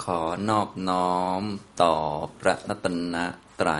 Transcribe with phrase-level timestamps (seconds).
[0.00, 1.42] ขอนอบน้อม
[1.82, 1.94] ต่อ
[2.40, 3.16] พระนัตน
[3.56, 3.70] ไตร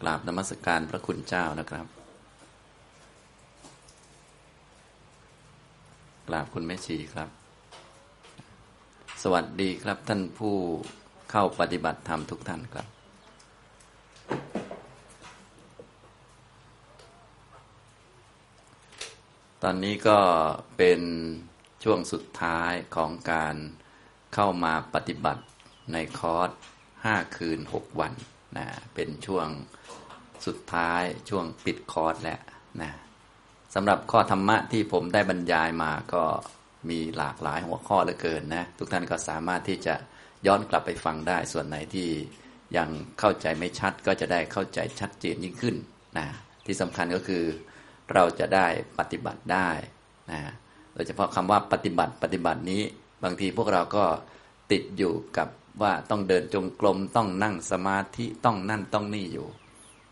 [0.00, 1.86] กราบนมัสการพระคุณเจ้านะครับ
[6.28, 7.28] กราบคุณแม่ชีครับ
[9.22, 10.54] สวัสดีครับท่านผู้
[11.30, 12.86] เข้าปฏิบัติธรรมทุกท่านครับ
[19.64, 20.18] ตอนนี้ก็
[20.76, 21.00] เป็น
[21.84, 23.56] ช่วงสุดท้ายของการ
[24.34, 25.42] เข้ามาปฏิบัติ
[25.92, 26.50] ในคอร์ส
[27.04, 28.12] ห้าคืนหกวัน
[28.56, 29.48] นะเป็นช่วง
[30.46, 32.40] สุดท้ายช่วงปิดคอร์สแล้ว
[32.82, 32.90] นะ
[33.74, 36.24] สำหรับข้อธรรมะที่ผมได้บรรยายมาก็
[36.90, 39.94] มีหลากหลายหัวข้อเหลือเกินนะ ทุกท่านก็สามารถที่จะ
[40.46, 42.08] ย้อนกลับไปฟังได้ส่วนไหนที่
[42.76, 45.76] ยังเข้าใจไม่ชัดก็จะได้เข้าใจชัดเจนยิ่งขึ้น
[46.18, 46.26] นะ
[46.66, 47.44] ที่สำคัญก็คือ
[48.14, 48.66] เราจะได้
[48.98, 49.70] ปฏิบัติได้
[50.30, 50.40] นะ
[50.94, 52.82] โดยเฉพาะคำว่าปฏิบัติปฏิบัตินี้
[53.24, 54.04] บางทีพวกเราก็
[54.72, 55.48] ติดอยู่กับ
[55.82, 59.48] ว่าต้องเดินจงกรมต้องนั่งสมาธิต้องนั่นต้องนี่อยู่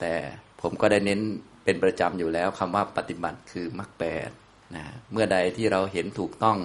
[0.00, 0.14] แต่
[0.60, 1.20] ผมก็ได้เน้น
[1.64, 4.30] เป็นประจำอยู่แล้วคำว่าปฏิบัติคือมรรคแปด
[4.76, 6.58] นะเมื่อใดที่เราเห็นถูกต้อง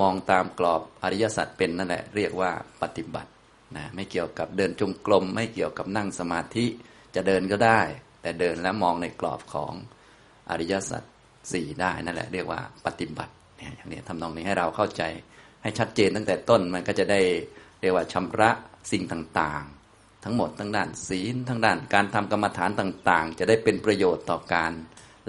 [0.00, 2.50] มองตามกรอบอริยสัจเป็นนั่นแหละเรียกว่า
[2.82, 3.30] ปฏิบัติ
[3.76, 6.66] นะไม่เกี่ยวกับเดินจงกรมไม่เกี่ยวกับนั่งสมาธิ
[7.14, 7.80] จะเดินก็ได้
[8.22, 9.72] แต่เดินแล้วมองในกรอบของ
[10.50, 11.02] อริยสัจ
[11.52, 15.02] สี่ได้นั่นแหละเรียกว่าปฏิบัติเนี่ยอย่างนี้ทำนองนี้ให้เราเข้าใจ
[15.62, 17.20] ให้ชัดเจนตั้งแต่ต้นมันก็จะได้
[17.80, 18.50] เรียกว่าชำระ
[18.92, 24.72] สิ่งต่างๆ ทั้งหมดทั้งด้านศีลทั้งด้านการทำกรรมฐานต่าง ๆ จะได้เป็นประโยชน์ต่อการ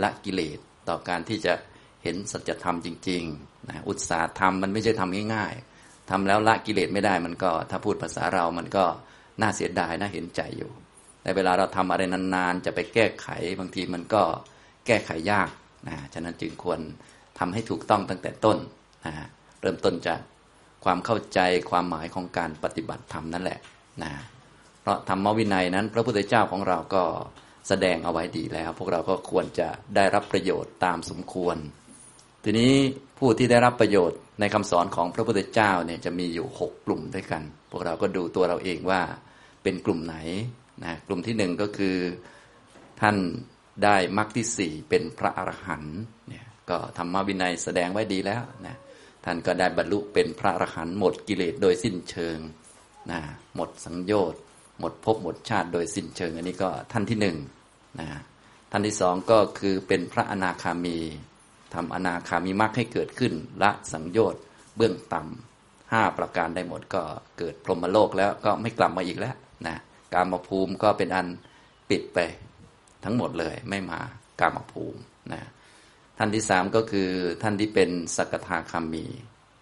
[0.04, 1.54] ละกิเลสต่อการที่จะ
[2.04, 8.86] เห็นสัจธรรมจริงๆนะอุตสาห์ทำมันไม่ใช่ทำง่ายๆทำแล้วละกิเลสไม่ได้มันก็ถ้าพูดภาษาเรามันก็
[9.42, 10.72] น่าเสียดายน่าเห็นใจอยู่
[11.22, 13.28] แต่เวลาเราทำอะไรนานๆ จะไปแก้ไข
[13.60, 14.24] บางทีมันก็
[14.86, 15.50] แก้ไขยาก
[15.88, 16.80] นะฉะนั้นจึงควร
[17.40, 18.58] ทำให้ถูกต้องตั้งแต่ต้น
[19.06, 19.14] นะ
[19.62, 20.20] เริ่มต้นจาก
[20.86, 21.40] ความเข้าใจ
[21.72, 23.60] ความหมายของการปฏิบัติธรรมนั่นแหละ
[24.04, 24.12] นะ
[24.82, 27.04] เพราะธรรมวินัยนั้น พระพุทธเจ้าของเราก็
[27.68, 31.58] แสดงเอาไว้ดีแล้ว พวกเราก็ควรจะได้รับประโยชน์ตามสมควร
[32.44, 32.74] ทีนี้
[33.20, 39.02] ผู้ที่ได้รับประโยชน์ในคำสอนของพระพุทธเจ้าเนี่ยจะมีอยู่หกกลุ่มด้วยกัน พวกเราก็ดูตัวเราเองว่า
[39.64, 40.16] เป็นกลุ่มไหน
[40.84, 41.96] นะกลุ่มที่หนึ่งก็คือ
[43.02, 43.16] ท่าน
[43.84, 48.76] ได้มรรคที่สี่เป็นพระอรหันต์เนี่ยก็ธรรมวินัยแสดงไว้ดีแล้วนะ
[49.26, 52.38] ท่านก็ได้บรรลุเป็นพระอรหันต์หมดกิเลสโดยสิ้นเชิง
[53.12, 53.20] นะ
[53.56, 54.42] หมดสังโยชน์
[54.80, 57.38] หมดภพหมดชาติโดยสิ้นเชิง อันนี้ก็ท่านที่หนึ่ง
[58.00, 58.08] นะ
[58.72, 60.98] ท่านที่สองก็คือเป็นพระอนาคามี
[61.74, 64.42] ทำอนาคามีมรรคให้เกิดขึ้นละสังโยชน์
[64.78, 67.02] เบื้องต่ำห้าประการได้หมดก็
[67.38, 69.36] เกิดพรหมโลกแล้วก็ไม่กลับมาอีกแล้ว
[69.68, 69.76] นะ
[70.14, 71.28] การมาภูมิก็เป็นอัน
[71.90, 72.20] ปิดไป
[73.04, 74.00] ทั้งหมดเลยไม่มา
[74.40, 75.00] กามภูมิ
[75.34, 75.42] นะ
[76.18, 77.10] ท่านที่สามก็คือ
[77.42, 79.06] ท่านที่เป็นสกทาคามี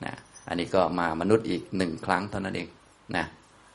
[0.05, 0.16] นะ
[0.47, 2.69] อันนี้ก็มามนุษย์อีกหนึ่งครั้งเท่านั้นเอง
[3.17, 3.25] นะ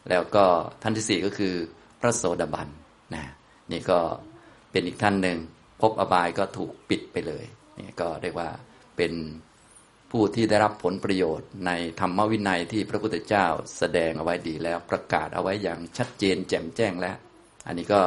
[0.09, 0.45] แล้วก็
[0.83, 1.55] ท่านที่สี่ก็คือ
[2.01, 2.69] พระโสดาบัน
[3.15, 3.25] นะ
[3.73, 3.99] นี่ก็
[4.71, 5.39] เป็นอีกท่านหนึ่ง
[5.81, 7.45] พบอบายก็ถูกปิดไปเลย
[7.79, 8.49] นี่ก็เรียกว่า
[8.97, 9.13] เป็น
[10.11, 11.71] ผู้ที่ได้รับผลประโยชน์ ใน
[12.01, 13.47] ธรรมวินัยที่พระพุทธเจ้า
[13.79, 17.17] แสดงเอาไว้ดีแล้วประกาศเอาไว้อย่างชัดเจนแจ่มแจ้งแล้ว
[17.67, 18.03] อันนี้ก็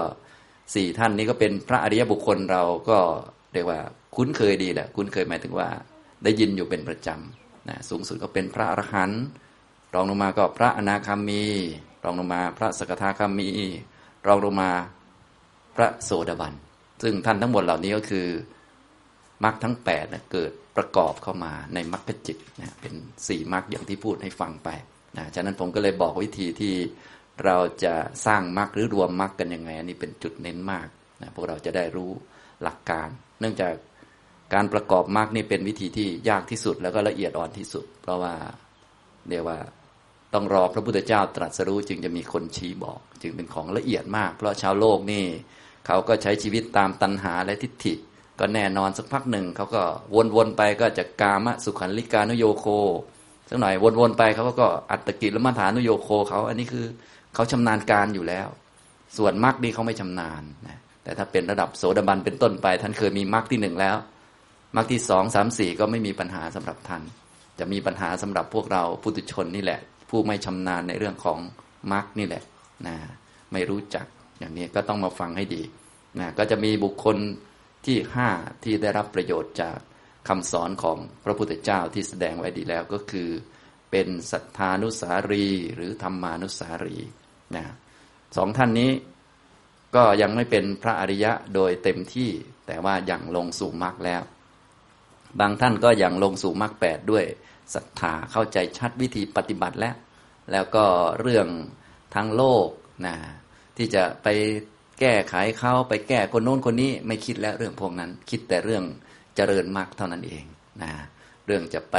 [0.75, 2.97] สี่ท่านนี้ก็เป็นพระอริยบุคคลเราก็
[3.53, 3.79] เรียกว่า
[4.15, 5.69] คุ้นเคยดีแหละ คุ้นเคยหมายถึงว่า
[6.23, 9.23] ได้ยินอยู่เป็นประจำนะสูงสุดก็เป็นพระอรหันต์
[9.93, 11.43] รองลงมาก็พระอนาคามี
[12.03, 13.49] รองลงมาพระสกทาคามี
[14.27, 14.71] รองลงมา
[15.75, 16.53] พระโสดาบัน
[17.03, 18.27] ซึ่งท่านทั้งหมดเหล่านี้ก็คือ
[19.43, 22.93] มรรคทั้งแปดนะเกิดประกอบเข้ามาในมรรคจิตนะเป็น
[23.27, 24.69] สี่มรรคอย่างที่พูดให้ฟังไป
[25.17, 26.73] นะฉะนั้นผมก็เลยบอกวิธีที่
[27.45, 27.93] เราจะ
[28.25, 30.87] สร้างมรรคหรือรวมมรรคกันยังไงอันนี้เป็นจุดเน้นมาก
[31.21, 32.11] นะพวกเราจะได้รู้
[32.63, 33.09] หลักการ
[33.39, 33.73] เนื่องจาก
[34.53, 38.33] การประกอบมรรคนี่เป็นวิธีที่ยากที่สุดแล้วก็ละเอียดอ่อนที่สุด เพราะว่า
[39.29, 39.57] เรียกว่า
[40.33, 45.23] ต้องรอพระพุทธเจ้าตรัสรู้จึงจะมีคนชี้บอก จึงเป็นของละเอียดมาก เพราะชาวโลกนี่
[45.85, 47.93] เขาก็ใช้ชีวิตตามตัณหาและทิฏฐิ
[48.39, 49.83] ก็แน่นอนสักพักหนึ่งเขาก็
[50.35, 52.65] วนๆไปก็จะกามะสุขันลิกานุโยโค
[53.49, 56.85] สักหน่อยวนๆไปเขาก็อัตตกิลมัฐานุโยโคเขาอันนี้คือ
[57.37, 58.47] เขาชำนาญการอยู่แล้ว
[59.17, 63.97] ส่วนมรรคนี่เขาไม่ชำนาญนะแต่ถ้าเป็นระดับโสดาบันเป็นต้นไป ท่านเคยมีมรรคที่หนึ่งแล้ว
[64.75, 67.01] มรรคที่สองสามสี่ก็ไม่มีปัญหาสำหรับท่าน
[67.59, 69.79] จะมีปัญหาสำหรับพวกเราปุถุชนนี่แหละ
[70.09, 71.39] ผู้ไม่ชำนาญในเรื่องของ
[71.91, 72.43] มรรคนี่แหละ
[72.87, 72.95] นะ
[73.53, 74.05] ไม่รู้จัก
[74.39, 75.63] อย่างนี้ก็ต้องมาฟังให้ดี
[76.19, 77.17] นะก็จะมีบุคคล
[77.85, 78.29] ที่ห้า
[78.63, 79.77] ที่ได้รับประโยชน์จาก
[80.27, 83.29] คำสอนของพระพุทธเจ้าที่แสดงไว้ดีแล้วก็คือ
[83.91, 85.45] เป็นสัทธานุสารี
[85.75, 86.97] หรือธรรมานุสารี
[87.55, 87.63] นะ
[88.37, 88.91] สองท่านนี้
[89.95, 92.29] ก็ยังไม่เป็นพระอริยะโดยเต็มที่
[92.67, 94.21] แต่ว่ายังลงสู่มรรคแล้ว
[95.39, 97.25] บางท่านก็อย่างลงสู่มรรคแปดด้วย
[97.73, 99.95] ศรัทธาเข้าใจชัดวิธีปฏิบัติแล้ว
[100.51, 100.85] แล้วก็
[101.21, 101.47] เรื่อง
[102.15, 102.67] ทั้งโลก
[103.05, 103.15] นะ
[103.77, 104.27] ที่จะไป
[104.99, 108.83] แก้ไขเขาไปแก้คนโน้นคนนี้ไม่คิดแล้วเรื่องพวกนั้น คิดแต่เรื่อง
[109.35, 110.43] เจริญมรรคเท่านั้นเอง
[110.81, 110.91] นะ
[111.45, 111.97] เรื่องจะไป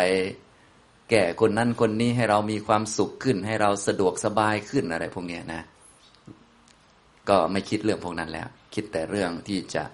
[1.10, 5.62] แก่คนนั้นคนนี้ให้เรามีความสุขขึ้น ให้เราสะดวกสบายขึ้นอะไรพวกนี้นะ
[7.28, 9.84] ก็ไม่คิดเรื่องพวกนั้นแล้ว คิดแต่เรื่องที่จะ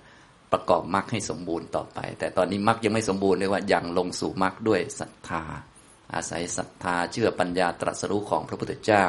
[0.52, 5.42] ประกอบมรรคให้สมบูรณ์ต่อไป แต่ตอนนี้มรรคยังไม่สมบูรณ์เลยว่ายังลงสู่มรรคด้วยศรัทธา
[6.14, 9.04] อาศัยศรัทธาเชื่อปัญญาตรัสรู้ของพระพุทธเจ้า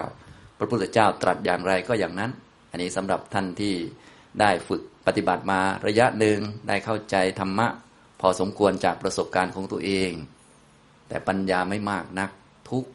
[0.59, 2.31] พระพุทธเจ้าตรัสอย่างไรก็อย่างนั้น
[2.71, 3.73] อันนี้สำหรับท่านที่
[4.39, 7.67] ได้ฝึกปฏิบัติมาระยะหนึ่งได้เข้าใจธรรมะ
[8.21, 10.11] พอสมควรจากประสบการณ์ของตัวเอง
[11.07, 12.31] แต่ปัญญาไม่มากนัก
[12.69, 12.85] ทุก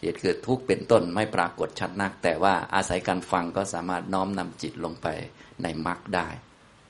[0.00, 5.06] เหตุเกิดทุกเป็นต้นไม่ปรากฏชัดนัก แต่ว่าอาศัยการฟังก็สามารถน้อมนำจิตลงไป
[5.62, 6.28] ในมรรคได้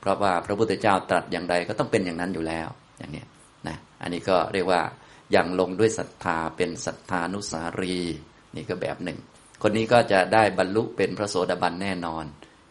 [0.01, 2.69] เพราะว่าพระพุทธเจ้าตรัสอย่างใดก็ต้องเป็นอย่างนั้นอยู่แล้ว
[2.99, 3.25] อย่างนี้
[3.69, 4.83] นะอันนี้ก็เรียกว่า
[5.33, 7.97] อย่างลงด้วยศรัทธาเป็นศรัทธานุสารี
[8.57, 9.19] นี่ก็แบบหนึ่ง
[9.63, 12.25] คนนี้ก็จะได้บรรลุเป็นพระโสดาบันแน่นอน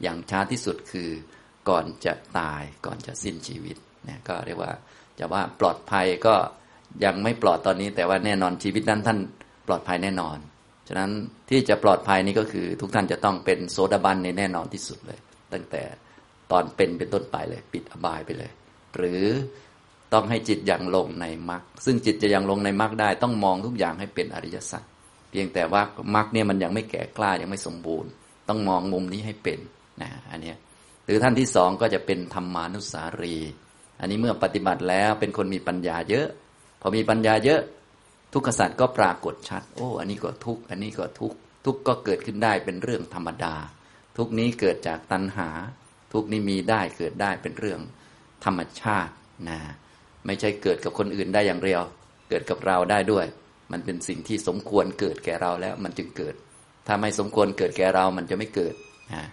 [0.04, 1.10] อย่างช้าที่สุดคือ
[1.70, 4.72] ก่อนจะตายก่อนจะสิ้นชีวิตเนี่ยก็เรียกว่า
[5.20, 6.36] จะว่าปลอดภัยก็
[7.04, 9.18] ยังไม่ปลอดตอนนี้ แต่ว่าแน่นอนชีวิตนั้นท่าน
[9.68, 10.38] ปลอดภัยแน่นอน
[10.88, 11.12] ฉะนั้น
[11.50, 15.20] ที่จะปลอดภัยนี้ก็คือทุกท่านจะต้องเป็นโสดาบันในแน่นอนที่สุดเลย
[15.54, 15.84] ตั้งแต่
[16.52, 18.52] ตอนเป็นเป็นต้นไปเลย ปิดอบายไปเลย
[18.96, 19.24] หรือ
[20.14, 24.84] ต้องให้จิตยังลงในมรรคซึ่งจิตจะยังลงในมรรคได้ต้องมองทุกอย่างให้เป็นอริยสัจ
[25.30, 25.82] เพียงแต่ว่า
[26.16, 28.10] มรรคเนี่ยมันยังไม่แก่กล้ายังไม่สมบูรณ์
[28.50, 29.60] ต้องมองมุมนี้ให้เป็น
[30.02, 30.54] นะอันนี้
[31.06, 33.38] หรือท่านที่สองก็จะเป็นธรรมานุสารี
[34.00, 36.28] อันนี้เมื่อปฏิบัติแล้วเป็นคนมีปัญญาเยอะ
[36.86, 37.62] อมีปัญญาเยอะ
[38.34, 41.34] ทุกขสัตว์ก็ปรากฏชัด โอ้ อันนี้ก็ทุกอันนี้ก็ทุก
[41.66, 43.56] ทุกก็เกิดขึ้นได้เป็นเรื่องธรรมดา
[44.18, 45.50] ทุกนี้เกิดจากตัณหา
[46.14, 47.80] ทุกนี้มีได้เกิดได้เป็นเรื่อง
[48.46, 49.14] ธรรมชาติ
[49.50, 49.60] นะ
[50.26, 51.82] ไม่ใช่เกิดกับคนอื่นได้อย่างเดียว
[52.30, 53.26] เกิดกับเราได้ด้วย
[53.72, 56.36] มันเป็นสิ่งที่สมควรเกิดแก่เราแล้วมันจึงเกิด
[56.88, 58.76] ถ้าไม่สมควรเกิดแก่เรามันจะไม่เกิด
[59.14, 59.24] นะ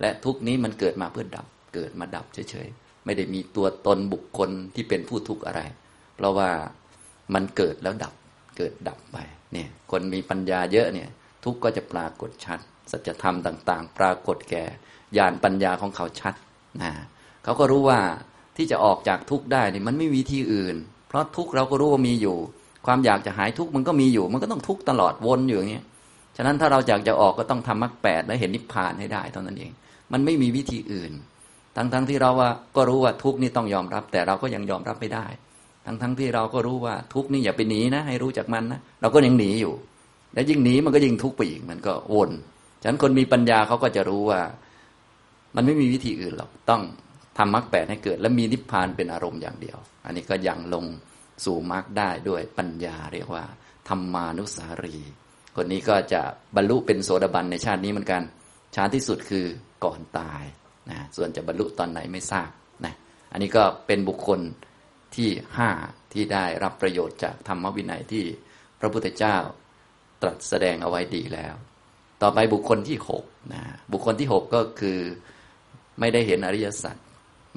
[0.00, 5.60] และทุกนี้มันเกิดมาเพื่อดับ เกิดมาดับเฉยๆไม่ได้มีตัวตนบุคคลที่เป็นผู้ทุกข์อะไร
[6.16, 6.50] เพราะว่า
[7.34, 8.14] มันเกิดแล้วดับ
[8.56, 9.16] เกิดดับไป
[9.52, 11.08] เนี่ยคนมีปัญญาเยอะเนี่ย
[11.44, 12.58] ทุกก็จะปรากฏชัด
[12.90, 14.64] สัจธรรมต่าง ๆ ปรากฏแก่
[15.16, 16.34] ญาณปัญญาของเขาชัด
[16.82, 16.92] นะ
[17.44, 18.00] เขาก็รู้ว่า
[18.56, 20.76] ที่จะออกจากทุกได้นี่มันไม่มีที่อื่น
[21.08, 22.36] เพราะทุกเราก็รู้ว่ามีอยู่
[22.86, 25.82] ความอยากจะหายทุกมันก็มีอยู่ มันก็ต้องทุกตลอดวนอยู่อย่างนี้
[26.36, 29.72] ฉะนั้นถ้าเราอยากจะออกก็ต้องทำมรรคแปดและเห็นนิพพานให้ได้เท่านั้นเอง
[30.12, 31.12] มันไม่มีวิธีอื่น
[31.76, 35.26] ทั้งๆทที่เราว่าก็รู้ว่าทุกนี่ต้องยอมรับ แต่เราก็ยังยอมรับไม่ได้
[35.86, 39.74] ทั้งทั้งที่เราก็รู้ว่าทุกนี่อย่าไปหนีนะให้รู้จักมันนะเราก็ยังหนีอยู่
[40.34, 42.30] แล้วยิ่งหนีมันก็ยิ่งทุกข์ไปอีกมันก็วน
[42.82, 44.40] ฉะนั้นคนมีปัญญาเขาก็จะรู้ว่า
[45.56, 46.82] มันไม่มีวิธีอื่นหรอกต้อง
[47.38, 50.84] ทำมรรคแปดให้เกิด และมีนิพพานเป็นอารมณ์อย่างเดียว อันนี้ก็ยังลง
[51.44, 53.44] สู่มรรคได้ด้วยปัญญาเรียกว่า
[53.88, 54.96] ธรรมานุสารี
[55.56, 56.22] คนนี้ก็จะ
[56.56, 58.22] บรรลุเป็นโสดาบันในชาตินี้เหมือนกัน
[58.74, 59.46] ชาติที่สุดคือ
[59.84, 60.42] ก่อนตาย
[60.90, 62.50] นะส่วนจะบรรลุตอนไหนไม่ทราบ
[62.84, 62.94] นะ
[63.32, 64.40] อันนี้ก็เป็นบุคคล
[65.16, 65.70] ที่ห้า
[66.12, 68.24] ที่ได้รับประโยชน์จากธรรมวินัยที่
[68.80, 69.36] พระพุทธเจ้า
[70.22, 71.54] ตรัสแสดงเอาไว้ดีแล้ว
[72.22, 73.62] ต่อไปบุคคลที่หกนะ
[73.92, 74.98] บุคคลที่หกก็คือ
[76.00, 76.96] ไม่ได้เห็นอริยสัจ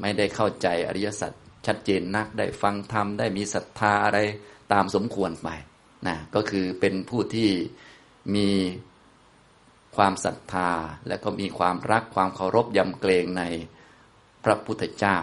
[0.02, 1.32] ไม่ได้เข้าใจอริยสัจ
[1.68, 4.20] ชัดเจนนักได้ฟังธรรมได้มีศรัทธาอะไร
[4.74, 5.50] ตามสมควรไป
[6.08, 7.50] นะก็คือเป็นผู้ที่
[8.36, 8.50] มี
[9.96, 10.70] ความศรัทธา
[11.08, 13.44] และก็มีความรักความเคารพยำเกรงใน
[14.44, 15.18] พระพุทธเจ้า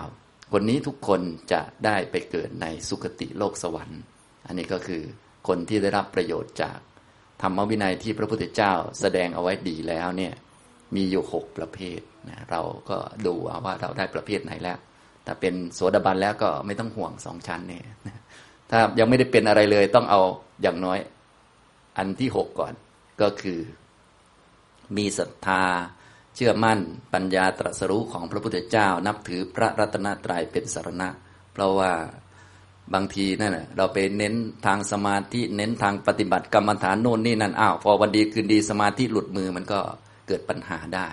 [0.52, 1.21] คนนี้ทุกคน
[1.52, 4.00] จะได้ไปเกิดในสุคติโลกสวรรค์
[4.47, 5.02] อันนี้ก็คือ
[5.49, 6.78] คนที่ได้รับประโยชน์จาก
[7.42, 10.32] ธรรมวินัยที่พระพุทธเจ้าแสดงเอาไว้ดีแล้วเนี่ย
[10.94, 14.78] มีอยู่หกประเภทนะเราก็ดูว่าเราได้ประเภทไหนแล้ว
[15.26, 17.85] ถ้าเป็นโสดาบันแล้วก็ไม่ต้องห่วงสองชั้นเนี่ย
[18.71, 20.21] ถ้ายังไม่ได้เป็นอะไรเลยต้องเอา
[20.62, 20.99] อย่างน้อย
[21.99, 22.75] อันที่หกก่อน
[23.23, 23.59] ก็คือ
[24.97, 25.62] มีศรัทธา
[26.34, 26.78] เชื่อมั่น
[27.12, 31.08] ปัญญาตรัสรู้ของพระพุทธเจ้า นับถือพระรัตนตรัยเป็นสารณะ
[31.52, 31.92] เพราะว่า
[32.94, 34.34] บางทีนั่นเราไปเน้น
[34.66, 39.80] ทางสมาธิเน้นทางปฏิบัติกรรมฐานโน่นนี่นั่นอ้าวพอวันดีคืนดีสมาธิหลุดมือมันก็
[40.28, 41.08] เกิดปัญหาได้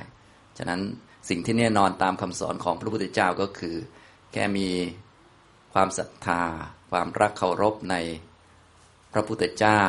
[0.57, 0.81] ฉะนั้น
[1.29, 3.75] สิ่งที่แน่นอนตามคำสอนของพระพุทธเจ้าก็คือ
[4.33, 4.69] แค่มี
[5.73, 6.41] ความศรัทธา
[6.91, 7.95] ความรักเคารพใน
[9.13, 9.83] พระพุทธเจ้า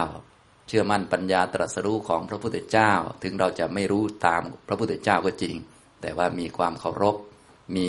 [0.71, 5.55] เชื่อมั่นปัญญาตรัสรู้ของพระพุทธเจ้า ถึงเราจะไม่รู้ตามพระพุทธเจ้าก็จริง
[6.00, 7.17] แต่ว่ามีความเคารพ
[7.77, 7.89] มี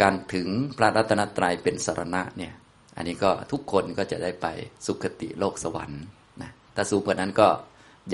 [0.00, 2.54] การถึงพระรัตนตรัยเป็นสารณะเนี่ย
[2.96, 4.46] อันนี้ก็ทุกคนก็จะได้ไป
[4.86, 6.02] สุคติโลกสวรรค์
[6.42, 7.48] นะถ้าสูงกว่านั้นก็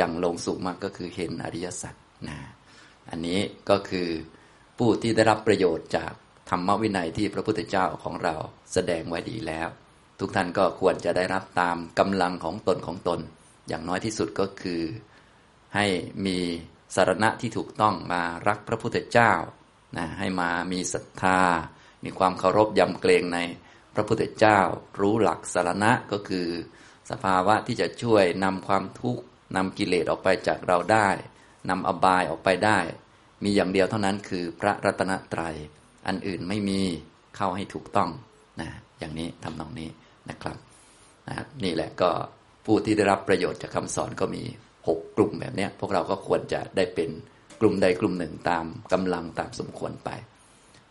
[0.00, 1.94] ยังลงสูงมากก็คือเห็นอริยสัจ
[2.28, 2.38] นะ
[3.10, 3.38] อันนี้
[3.70, 4.08] ก็คือ
[4.78, 6.12] ผู้ที่ได้รับประโยชน์จาก
[6.50, 8.34] ธรรมวินัยที่พระพุทธเจ้าของเรา
[8.72, 9.68] แสดงไว้ดีแล้ว
[10.20, 13.20] ทุกท่านก็ควรจะได้รับตามกำลังของตนของตน
[13.68, 14.82] อย่างน้อยที่สุดก็คือ
[15.74, 15.86] ให้
[16.26, 16.38] มี
[16.94, 19.32] สารณะที่ถูกต้องมารักพระพุทธเจ้า
[19.96, 21.40] นะให้มามีศรัทธา
[22.04, 23.38] มีความเคารพยำเกรงใน
[23.94, 24.60] พระพุทธเจ้า
[25.00, 26.48] รู้หลักสารณะก็คือ
[27.10, 29.22] สภาวะที่จะช่วยนำความทุกข์
[29.56, 31.08] นำกิเลสออกไปจากเราได้
[31.70, 32.78] นำอบายออกไปได้
[33.44, 35.56] มีอย่างเดียวเท่านั้นคือพระรัตนตรยัย
[36.06, 36.80] อันอื่นไม่มี
[37.36, 38.10] เข้าให้ถูกต้อง
[38.60, 39.88] นะอย่างนี้ทำนองนี้
[40.30, 40.56] นะครับ
[41.28, 42.10] นะนี่แหละก็
[42.66, 44.42] ผู้ที่ได้รับประโยชน์จากคำสอนก็มี
[44.88, 47.10] หกกลุ่มแบบนี้พวกเราก็ควรจะได้เป็น
[47.60, 50.10] กลุ่มใดกลุ่มหนึ่งตามกำลังตามสมควรไป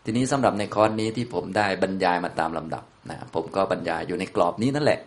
[0.04, 5.00] ทีนี้สำหรับในคอร์สนี้ที่ผมได้บรรยายมาตามลำดับนะผมก็บรรยายอยู่ในกรอบนี้นั่นแหละ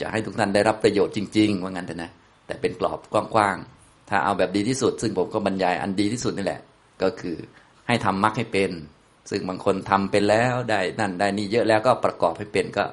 [0.00, 2.10] จะให้ทุกท่านได้รับประโยชน์จริง ๆ ว่างั้นเถอะนะ
[2.46, 3.00] แต่เป็นกรอบ
[3.34, 6.60] กว้างๆถ้าเอาแบบดีที่สุด ซึ่งผมก็บรรยายอันดีที่สุดนี่แหละ
[7.02, 7.36] ก็คือ
[7.86, 8.70] ให้ทำมรรคให้เป็น
[9.30, 12.84] ซึ่งบางคนทำเป็นแล้วได้นั่นได้นี่เยอะแล้วก็ประกอบให้เป็นก็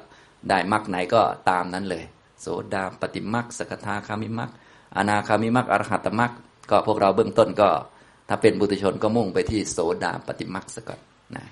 [0.48, 2.04] ได้มรรคไหนก็ตามนั้นเลย
[2.40, 4.50] โสดาปฏิมรรคสกทาคามิมรรค
[4.96, 6.32] อนาคามิมรรคอรหัตมรรค
[6.70, 7.68] ก็พวกเราเบื้องต้นก็
[8.28, 11.00] ถ้าเป็นบุตรชนก็มุ่งไปที่โสดาปฏิมรรคซะก่อน
[11.36, 11.46] นะ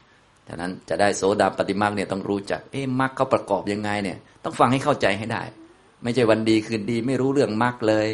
[0.49, 5.43] ฉะนั้นจะได้โสดาปฏิมรรคเนี่ยต้องรู้จักเอ๊ะมรรคเขาประกอบยังไงเนี่ยต้องฟังให้เข้าใจให้ได้
[6.03, 8.09] ไม่ใช่วันดีคืนดีไม่รู้เรื่องมรรคเลย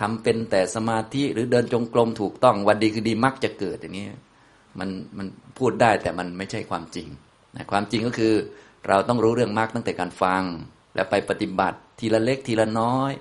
[0.00, 4.06] ทำเป็นแต่สมาธิหรือเดินจงกรมถูกต้องวันดีคือดีมรรคจะเกิดอย่างนี้
[4.78, 4.88] มัน
[5.18, 5.26] มัน
[5.58, 7.08] พูดได้แต่มันไม่ใช่ความจริง
[7.56, 8.34] นะความจริงก็คือ
[8.88, 10.42] เราต้องรู้เรื่องมรรคตั้งแต่การฟัง
[10.94, 13.12] แล้วไปปฏิบัติทีละเล็กทีละน้อย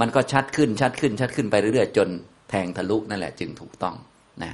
[0.00, 2.08] มันก็ชัดขึ้นชัดขึ้นชัดขึ้นไปเรื่อยๆ จน
[2.50, 3.94] แทงทะลุนั่นแหละจึงถูกต้อง
[4.42, 4.52] นะ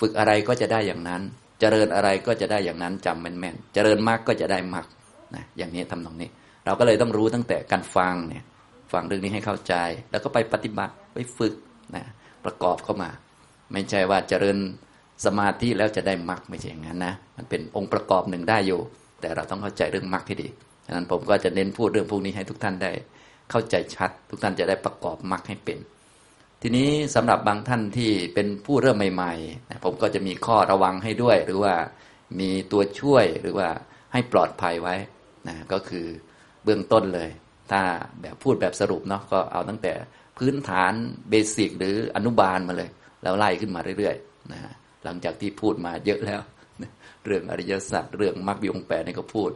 [0.00, 1.22] ฝึกอะไรก็จะได้อย่างนั้น
[1.60, 4.86] เจริญอะไรก็จะได้อย่างนั้นจำแม่นๆเจริญมากก็จะได้มาก
[5.34, 6.28] นะอย่างนี้ทำตรงนี้
[6.64, 8.44] เราก็เลยต้องรู้ตั้งแต่การฟังเนี่ย
[8.92, 9.74] ฟังเรื่องนี้ให้เข้าใจ
[10.10, 11.54] แล้วก็ไปปฏิบัติไปฝึก
[11.96, 12.04] นะ
[12.44, 13.10] ประกอบเข้ามา
[13.72, 14.58] ไม่ใช่ว่าเจริญ
[15.24, 18.80] สมาธิแล้วจะได้มรรคไม่ใช่อย่างนั้นนะ มันเป็นองค์ประกอบหนึ่งได้อยู่
[19.22, 20.48] แต่เราต้องเข้าใจเรื่องมรรคให้ดี
[20.86, 22.92] ฉะนั้นผมก็จะเน้นพูดเรื่องพวกนี้ให้ทุกท่านได้
[23.50, 25.78] เข้าใจชัด ทุกท่านจะได้ประกอบมรรคให้เป็น
[26.62, 31.74] ทีนี้สำหรับบางท่านที่เป็นผู้เริ่มใหม่ๆ ผมก็จะมีข้อระวังให้ด้วย หรือว่า
[32.40, 33.68] มีตัวช่วยหรือว่า
[34.12, 34.94] ให้ปลอดภัยไว้
[35.48, 36.06] นะก็คือ
[36.64, 37.28] เบื้องต้นเลย
[37.70, 37.80] ถ้า
[38.22, 39.92] แบบพูดแบบสรุปเนาะก็เอาตั้งแต่
[40.38, 40.92] พื้นฐาน
[41.30, 42.90] เบสิกหรืออนุบาลมาเลย
[43.22, 44.60] แล้วไล่ขึ้นมาเรื่อยๆนะ
[45.04, 46.40] หลังจากที่พูดมาเยอะแล้ว
[47.24, 49.50] เรื่องอริยสัจเรื่องมรรคบิองแปดนี่ก็พูด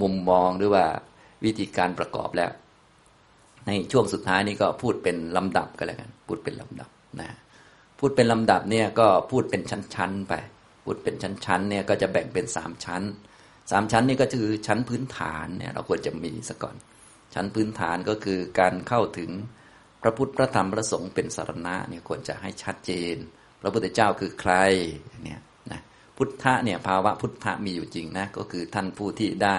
[0.00, 0.84] มุมมองหรือว่า
[1.44, 2.52] วิธีการประกอบแล้ว
[3.66, 6.90] ในช่วงสุดท้ายนี้ก็พูดเป็นลำดับก็แล้วกัน พูดเป็นลำดับ
[7.20, 7.30] นะ
[7.98, 10.34] พูดเป็นลำดับเนี่ยก็พูดเป็นชั้นๆไป
[10.84, 13.02] พูดเป็นชั้นๆเนี่ยก็จะแบ่งเป็นสามชั้น
[13.70, 16.76] สามชั้นนี่ก็คือชั้นพื้นฐานเนี่ยเราควรจะมีซะก่อน
[17.34, 19.30] ชั้นพื้นฐานก็คือการเข้าถึง
[20.02, 23.16] พระพุทธพระธรรมพระสงฆ์เป็นสารณะเนี่ยควรจะให้ชัดเจน
[23.60, 24.54] พระพุทธเจ้าคือใคร
[25.24, 25.40] เนี่ย
[26.22, 29.58] พุทธะเนี่ยภาวะพุทธะมีอยู่จริงนะก็คือท่านผู้ที่ได้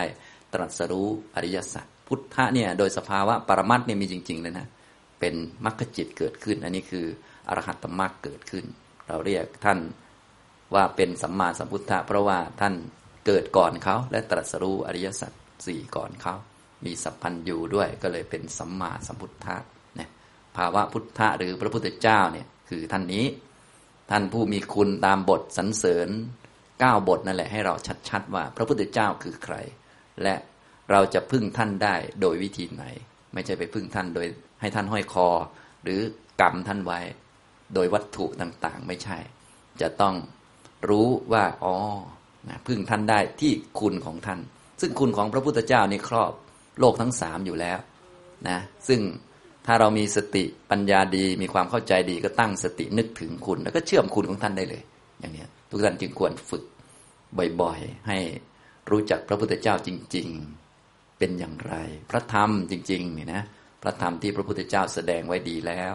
[0.53, 4.67] ตรัสรู้อริยสัจพุทธะเนี่ยโดยสภาวะปรมัตเนี่ยมีจริงๆเลยนะ
[5.19, 7.05] เป็นมรรคจิตเกิดขึ้น อันนี้คือ
[7.47, 8.65] อรหัตมรรคเกิดขึ้น
[9.07, 9.79] เราเรียกท่าน
[10.75, 12.73] ว่าเป็นสัมมาสัมพุทธะเพราะว่าท่าน
[13.25, 15.31] เกิดก่อนเขาและตรัสรู้อริยสัจ
[15.65, 16.35] สี่ก่อนเขา
[16.85, 19.55] มีสัพพัญญูด้วยก็เลยเป็นสัมมาสัมพุทธะ
[19.95, 20.09] เนี่ย
[20.57, 23.25] ภาวะพุทธะหรือพระพุทธเจ้าเนี่ยคือท่านนี้
[24.11, 26.09] ท่านผู้มีคุณตามบทสรรเสริญ
[26.81, 27.73] เก้าบทนั่นแหละให้เรา
[28.09, 29.55] ชัดๆว่า พระพุทธเจ้าคือใคร
[30.23, 30.35] และ
[30.91, 32.83] เราจะพึ่งท่านได้โดยวิธีไหน
[33.33, 34.27] ไม่ใช่ไปพึ่งท่านโดย
[34.61, 35.27] ให้ท่านห้อยคอ
[35.83, 35.99] หรือ
[36.41, 36.99] กรรมท่านไว้
[37.73, 39.17] โดยวัตถุต่างๆ ไม่ใช่
[39.81, 40.15] จะต้อง
[40.89, 41.75] รู้ว่าอ๋อ
[42.67, 44.39] พึ่งท่านได้ที่คุณของท่าน
[44.81, 46.31] ซึ่งคุณของพระพุทธเจ้านี่ครอบ
[46.79, 47.79] โลกทั้งสามอยู่แล้ว
[48.49, 49.01] นะซึ่ง
[49.65, 54.83] ถ้าเรามีสติปัญญาดีมีความเข้าใจดีก็ตั้งสตินึกถึงคุณ แล้วก็เชื่อมคุณของท่านได้เลย
[55.19, 56.63] อย่างนี้ ทุกท่านจึงควรฝึก
[57.61, 58.19] บ่อยๆ ให้
[58.91, 60.27] รู้จักพระพุทธเจ้าจริง
[60.73, 61.73] ๆ เป็นอย่างไร
[62.11, 63.43] พระธรรมจริงๆเนี่ยนะ
[63.83, 65.93] พระธรรมที่พระพุทธเจ้าแสดงไว้ดีแล้ว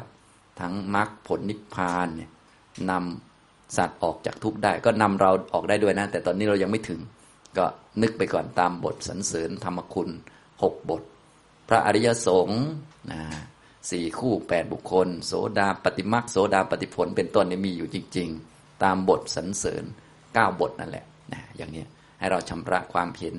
[0.60, 2.30] ทั้งมรรคผลนิพพานเนี่ย
[2.90, 7.00] นำสัตว์ออกจากทุกข์ได้ ก็นำเราออกได้ด้วยนะ แต่ตอนนี้เรายังไม่ถึง
[7.58, 7.64] ก็
[8.02, 10.08] นึกไปก่อนตามบทสรรเสริญธรรมคุณ
[10.62, 11.02] หกบท
[11.68, 12.62] พระอริยสงฆ์
[13.12, 13.20] นะ
[13.90, 19.84] สี่คู่แปดบุคคล โสดาปฏิมักโสดาปฏิผลเป็นต้นนี่มีอยู่จริง ๆ ตามบทสรรเสริญ
[20.34, 21.84] เก้าบทนั่นแหละนะอย่างนี้
[22.18, 23.36] ให้เราชำระความเห็น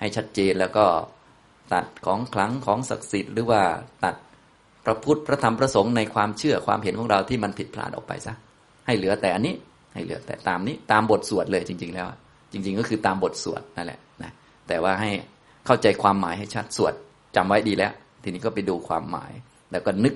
[0.00, 0.84] ให้ชัดเจนแล้วก็
[1.72, 3.62] ตัดของขลังของศักดิ์สิทธิ์หรือว่า
[4.04, 4.14] ตัด
[4.84, 8.34] พระพุทธพระธรรมพระสงฆ์ในความเชื่อความเห็นของเราที่มันผิดพลาดออกไปซะ
[8.86, 9.54] ให้เหลือแต่อันนี้
[9.94, 12.06] ให้เหลือแต่ตามนี้ตามบทสวดเลยจริง ๆ แล้ว
[12.52, 14.32] จริง ๆ ก็คือตามบทสวดนั่นแหละนะ
[14.68, 15.10] แต่ว่าให้
[15.66, 16.94] เข้าใจความหมายให้ชัดสวด
[17.36, 17.92] จำไว้ดีแล้ว
[18.22, 19.32] ทีนี้ก็ไปดูความหมาย
[19.70, 20.14] แล้วก็นึก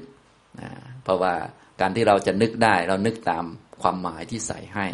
[0.60, 0.68] นะ
[1.04, 1.34] เพราะว่า
[1.80, 3.44] การที่เราจะนึกได้เรานึกตาม
[3.82, 4.86] ความหมายที่ใส่ให้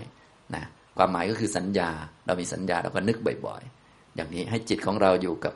[0.54, 0.64] นะ
[0.96, 1.90] ความหมายก็คือสัญญา
[2.26, 5.54] เรามีสัญญาเราก็นึกบ่อยๆ อย่างนี้ให้จิตของเราอยู่กับ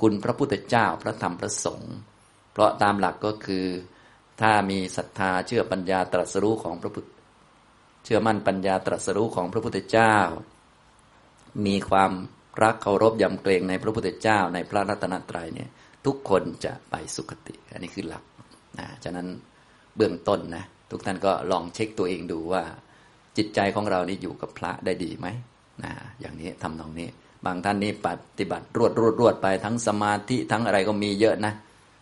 [0.00, 1.94] คุณพระพุทธเจ้าพระธรรมพระสงฆ์
[2.52, 3.66] เพราะตามหลักก็คือ
[4.40, 7.06] ถ้ามีศรัทธาเชื่อปัญญาตรัสรู้ของพระพุทธ
[8.04, 10.16] เชื่อมั่นปัญญาตรัสรู้ของพระพุทธเจ้า
[11.66, 12.12] มีความ
[12.62, 15.68] รักเคารพยำเกรงในพระพุทธเจ้า ในพระรัตนตรัยเนี่ย
[16.06, 18.24] ทุกคนจะไปสุคติ อันนี้คือหลัก
[18.78, 19.26] นะฉะนั้น
[19.96, 22.62] เบื้องต้นนะ ทุกท่านก็ลองเช็คตัวเองดูว่า
[23.36, 25.26] จิตใจของเรานี่อยู่กับพระได้ดีไหม
[25.84, 27.08] นะอย่างนี้ทำตรงนี้
[27.46, 31.52] บางท่านนี่ปฏิบัติรวดรวดรวดไปทั้งสมาธิทั้งอะไรก็มีเยอะนะ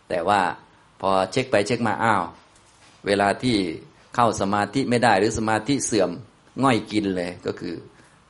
[0.09, 0.41] แต่ว่า
[1.01, 2.23] พอเช็คไปเช็คมาอ้าว
[3.07, 3.57] เวลาที่
[4.15, 6.09] เข้าสมาธิไม่ได้หรือสมาธิเสื่อม
[6.63, 7.75] ง่อยกินเลยก็คือ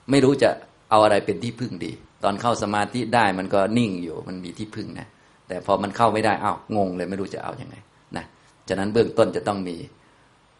[0.10, 0.50] ไม่รู้จะ
[0.90, 1.92] เอาอะไรเป็นที่พึ่งดี
[2.24, 5.08] ตอนเข้าสมาธิได้มันก็นิ่งอยู่มันมีที่พึ่งนะ
[5.48, 7.76] แต่พอมันเข้าไม่ได้อ้าวงงเลยไม่รู้จะเอาอยัางไง
[8.18, 8.26] นะ
[8.68, 9.76] ฉะนั้นเบื้องต้นจะต้องมี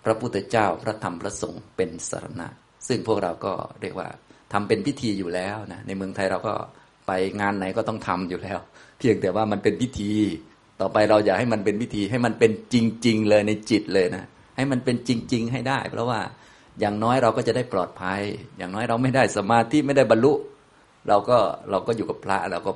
[0.06, 2.48] พระพุทธเจ้าพระธรรมพระสงฆ์เป็นสารณะ
[2.88, 4.08] ซึ่งพวกเราก็เรียกว่า
[4.54, 6.54] ทำเป็นพิธีอยู่แล้วนะในเมืองไทยเราก็
[7.08, 8.60] ไปงานไหนก็ต้องทำอยู่แล้ว
[8.98, 10.12] เพียงแต่ว่ามันเป็นพิธี
[10.82, 14.24] ต่อไปเราอยากให้มันเป็นพิธีให้มันเป็นจริง ๆ เลยในจิตเลยนะ
[14.56, 16.20] ให้มันเป็นจริง ๆ ให้ได้ เพราะว่า
[16.80, 18.22] อย่างน้อยเราก็จะได้ปลอดภัย
[18.58, 20.34] อย่างน้อยเราไม่ได้สมาธิไม่ได้บรรลุ
[21.08, 21.38] เราก็
[21.70, 22.72] เราก็อยู่กับพระเราก็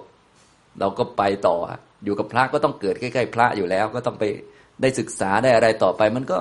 [0.79, 1.57] เราก็ไปต่อ
[2.05, 4.23] อยู่กับพระก็ต้องเกิดใกล้ ๆ พระอยู่แล้ว ก็ต้องไป
[4.81, 6.39] ได้ศึกษาได้อะไรต่อไป มันก็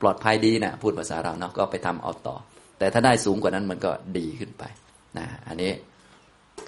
[0.00, 2.36] ปลอดภัยดีนะพูดภาษาเราเนาะก็ไปทำเอาต่อ
[2.78, 4.64] แต่ถ้าได้สูงกว่านั้นมันก็ดีขึ้นไป
[5.18, 5.72] นะอันนี้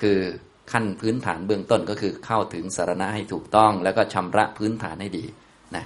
[0.01, 0.19] คือ
[0.73, 5.25] ขั้นพื้นฐานเบื้องต้นก็คือเข้าถึงสารณะให้ถูกต้อง แล้วก็ชำระพื้นฐานให้ดี
[5.77, 5.85] นะ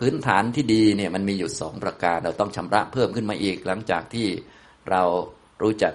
[0.00, 4.26] พื้นฐานที่ดีเนี่ยมันมีอยู่สองประการ เราต้องชำระเพิ่มขึ้นมาอีก หลังจากที่
[4.90, 5.02] เรา
[5.62, 5.92] รู้จัก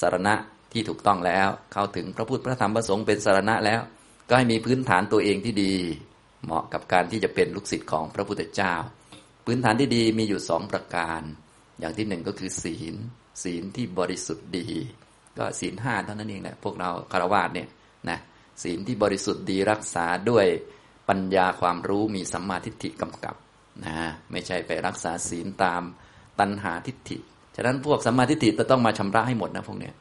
[0.00, 0.34] สารณะ
[0.72, 3.80] ที่ถูกต้องแล้ว เข้าถึงพระพุทธพระธรรมพระสงฆ์เป็นสารณะแล้ว
[4.28, 5.74] ก็ให้มีพื้นฐานตัวเองที่ดี
[6.44, 8.74] เหมาะกับการที่จะเป็นลูกศิษย์ของพระพุทธเจ้า
[9.44, 11.22] พื้นฐานที่ดีมีอยู่สองประการ
[11.80, 12.94] อย่างที่หนึ่งก็คือศีล
[13.42, 14.68] ศีลที่บริสุทธิ์ดี
[15.38, 17.68] ก็ศีลห้าเท่านั้นเองแหละพวกเราคารวะเนี่ย
[18.10, 18.18] นะ
[18.62, 20.46] ศีลที่บริสุทธิ์ดีรักษาด้วย
[21.08, 23.36] ปัญญาความรู้มีสัมมาทิฏฐิกำกับ
[23.84, 23.96] นะ
[24.30, 25.82] ไม่ใช่ไปรักษาศีลตาม
[26.40, 27.18] ตัณหาทิฏฐิ
[27.56, 29.94] ฉะนั้นพวกสัมมาทิฏฐิจะต้องมาชำระให้หมดนะพวกเนี้ย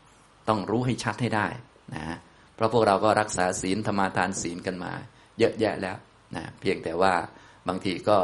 [0.50, 1.48] ต้องรู้ให้ชัดให้ได้
[1.96, 2.18] นะ
[2.56, 4.92] เพราะพวกเราก็รักษาศีลธรรมาทานศีลกันมา
[5.40, 5.98] เยอะแยะแล้ว
[6.36, 7.14] นะเพียงแต่ว่า
[7.68, 8.18] บางทีก็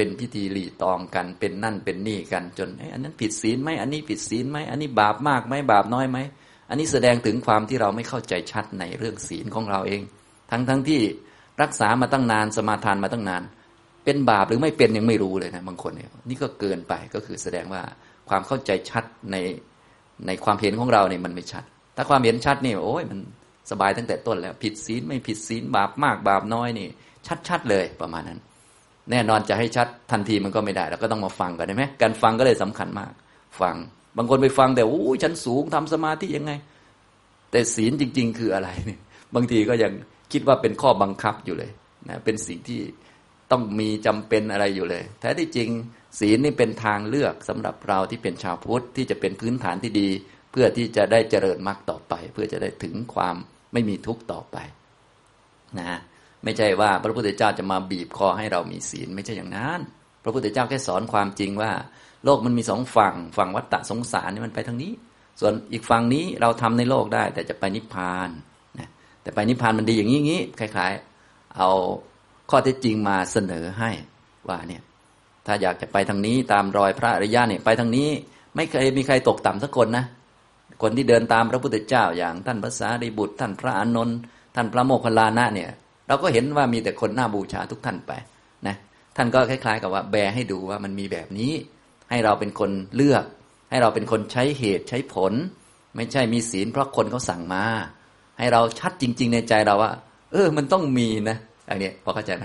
[0.00, 6.18] เป็นพิธีหลีตองกัน เป็นนั่นเป็นนี่กัน จนอันนั้นผิดศีลไหมอันนี้ผิดศีลไหมอันนี้บาปมากไหมบาปน้อยไหม
[6.68, 10.00] อันนี้แสดงถึงความที่เราไม่เข้าใจชัดในเรื่องศีลของเราเอง
[10.50, 11.00] ทั้งทั้งที่
[11.62, 13.42] รักษามาตั้งนานสมาทานมาตั้งนาน
[14.04, 17.82] เป็นบาปหรือไม่เป็นยังไม่รู้เลยนะบางคนเนี่ยนี่ก็เกินไปก็คือแสดงว่า
[18.28, 19.36] ความเข้าใจชัดใน
[20.26, 21.64] ในความเห็นของเราเนี่ยมันไม่ชัด
[21.96, 23.18] ถ้าความเห็นชัดนี่โอ้ยมัน
[23.70, 26.88] สบายตั้งแต่ต้นแล้ว ผิดศีลไม่ผิดศีลบาปมากบาปน้อยนี่
[27.48, 28.40] ชัดๆเลยประมาณนั้น
[29.10, 33.12] แน่นอนจะให้ชัดทันทีมันก็ไม่ได้เราก็ต้องมาฟังกันใช่ไหมการฟังก็เลยสำคัญมาก
[33.60, 33.76] ฟัง
[34.16, 36.52] บางคนไปฟังแต่โอ้ยฉันสูงทำสมาธิยังไง
[37.50, 39.00] แต่ศีลจริง ๆ คืออะไรเนี่ย
[39.34, 39.92] บางทีก็ยัง
[40.32, 41.70] คิดว่าเป็นข้อบังคับอยู่เลย
[42.08, 42.80] นะเป็นสิ่งที่
[43.50, 45.68] ต้องมีจำเป็นอะไรอยู่เลย แท้ที่จริง
[46.18, 50.08] ศีลนี่เป็นทางเลือกสำหรับเราที่เป็นชาวพุทธที่จะเป็นพื้นฐานที่ดี
[50.50, 53.36] เพื่อที่จะได้เจริญมรรคต่อไป เพื่อจะได้ถึงความ
[53.72, 54.56] ไม่มีทุกข์ต่อไป
[55.78, 55.98] นะ
[56.44, 59.80] ไม่ใช่ว่าพระพุทธเจ้าจะมาบีบคอให้เรามีศีล ไม่ใช่อย่างนั้น
[60.22, 61.72] พระพุทธเจ้าแค่สอนความจริงว่า
[62.24, 64.92] โลกมันมีสองฝั่งฝั่งวัฏฏะสงสารนี่มันไปทางนี้
[65.40, 68.28] ส่วนอีกฝั่งนี้เราทำในโลกได้ แต่จะไปนิพพาน
[68.78, 68.88] นะ
[69.22, 70.92] แต่ไปนิพพานมันดีอย่างนี้งี้คล้าย
[71.24, 71.70] ๆ เอา
[72.50, 73.90] ข้อเท็จจริงมาเสนอให้
[74.48, 74.82] ว่าเนี่ย
[75.46, 78.08] ถ้าอยากจะไปทางนี้ตามรอยพระอริยะเนี่ยไปทางนี้
[78.56, 80.04] ไม่เคยมีใครตกต่ำสักคนนะ
[80.82, 84.16] คนที่เดินตามพระพุทธเจ้าอย่างท่านพระสารีบุตร ท่านพระอานนท์
[84.54, 85.68] ท่านพระโมคคัลลานะเนี่ย
[86.08, 88.12] เราก็เห็นว่ามีแต่คนหน้าบูชาทุกท่านไป
[88.66, 88.76] นะ
[89.16, 91.52] ท่านก็คล้าย ๆ กับว่าแบให้ดูว่ามันมีแบบนี้
[92.10, 93.24] ให้เราเป็นคนเลือก
[93.70, 95.32] ให้เราเป็นคนใช้เหตุใช้ผล
[95.96, 97.64] ไม่ใช่มีศีลเพราะคนเขาสั่งมา
[98.38, 99.92] ให้เราชัดจริง ๆ ในใจเราว่า
[100.32, 101.38] เออ มันต้องมีนะ
[101.70, 102.44] อันนี้พอเข้าใจไหม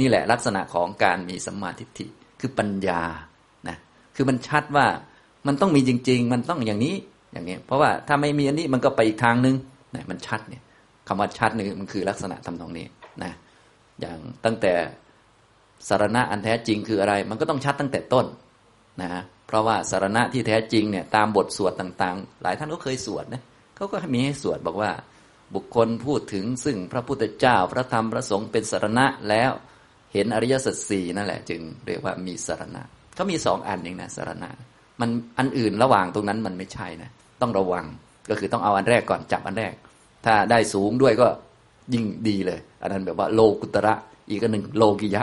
[0.00, 2.06] นี่แหละลักษณะของการมีสัมมาทิฏฐิ
[2.40, 3.02] คือปัญญา
[3.68, 3.76] นะ
[4.14, 4.86] คือมันชัดว่า
[5.46, 6.96] มันต้องมีจริง ๆ มันต้องอย่างนี้
[7.32, 9.56] อย่างนี้ เพราะว่าถ้าไม่มีอันนี้มันก็ไปอีกทางนึง
[9.94, 10.62] นะมันชัดเนี่ย
[11.08, 12.86] คำว่าชัดนี่มันคือลักษณะทำตรงนี้
[13.24, 13.32] นะ
[14.00, 14.72] อย่างตั้งแต่
[15.88, 18.26] สารณะอันแท้จริงคืออะไร มันก็ต้องชัดตั้งแต่ต้น
[19.02, 23.42] นะเพราะว่าสารณะที่แท้จริงเนี่ยตามบทสวดต่างๆ หลายท่านก็เคยสวดนะ
[23.76, 24.90] เขาก็มีให้สวดบอกว่า
[25.54, 29.52] บุคคลพูดถึงซึ่งพระพุทธเจ้าพระธรรมพระสงฆ์เป็นสารณะแล้ว
[30.12, 32.82] เห็นอริยสัจสี่นั่นแหละ จึงเรียกว่ามีสารณะ
[33.14, 34.50] เขามีสองอันเองนะสารณะ
[35.00, 37.84] มันอันอื่นระหว่างตรงนั้นมันไม่ใช่นะต้องระวัง
[38.28, 39.74] ก็คือต้องเอาอันแรกก่อนจับอันแรก
[40.24, 41.28] ถ้าได้สูงด้วยก็
[41.92, 43.94] ยิ่งดีเลย อันนั้นแบบว่าโลกุตระ
[44.30, 45.22] อีกอันหนึ่งโลกิยะ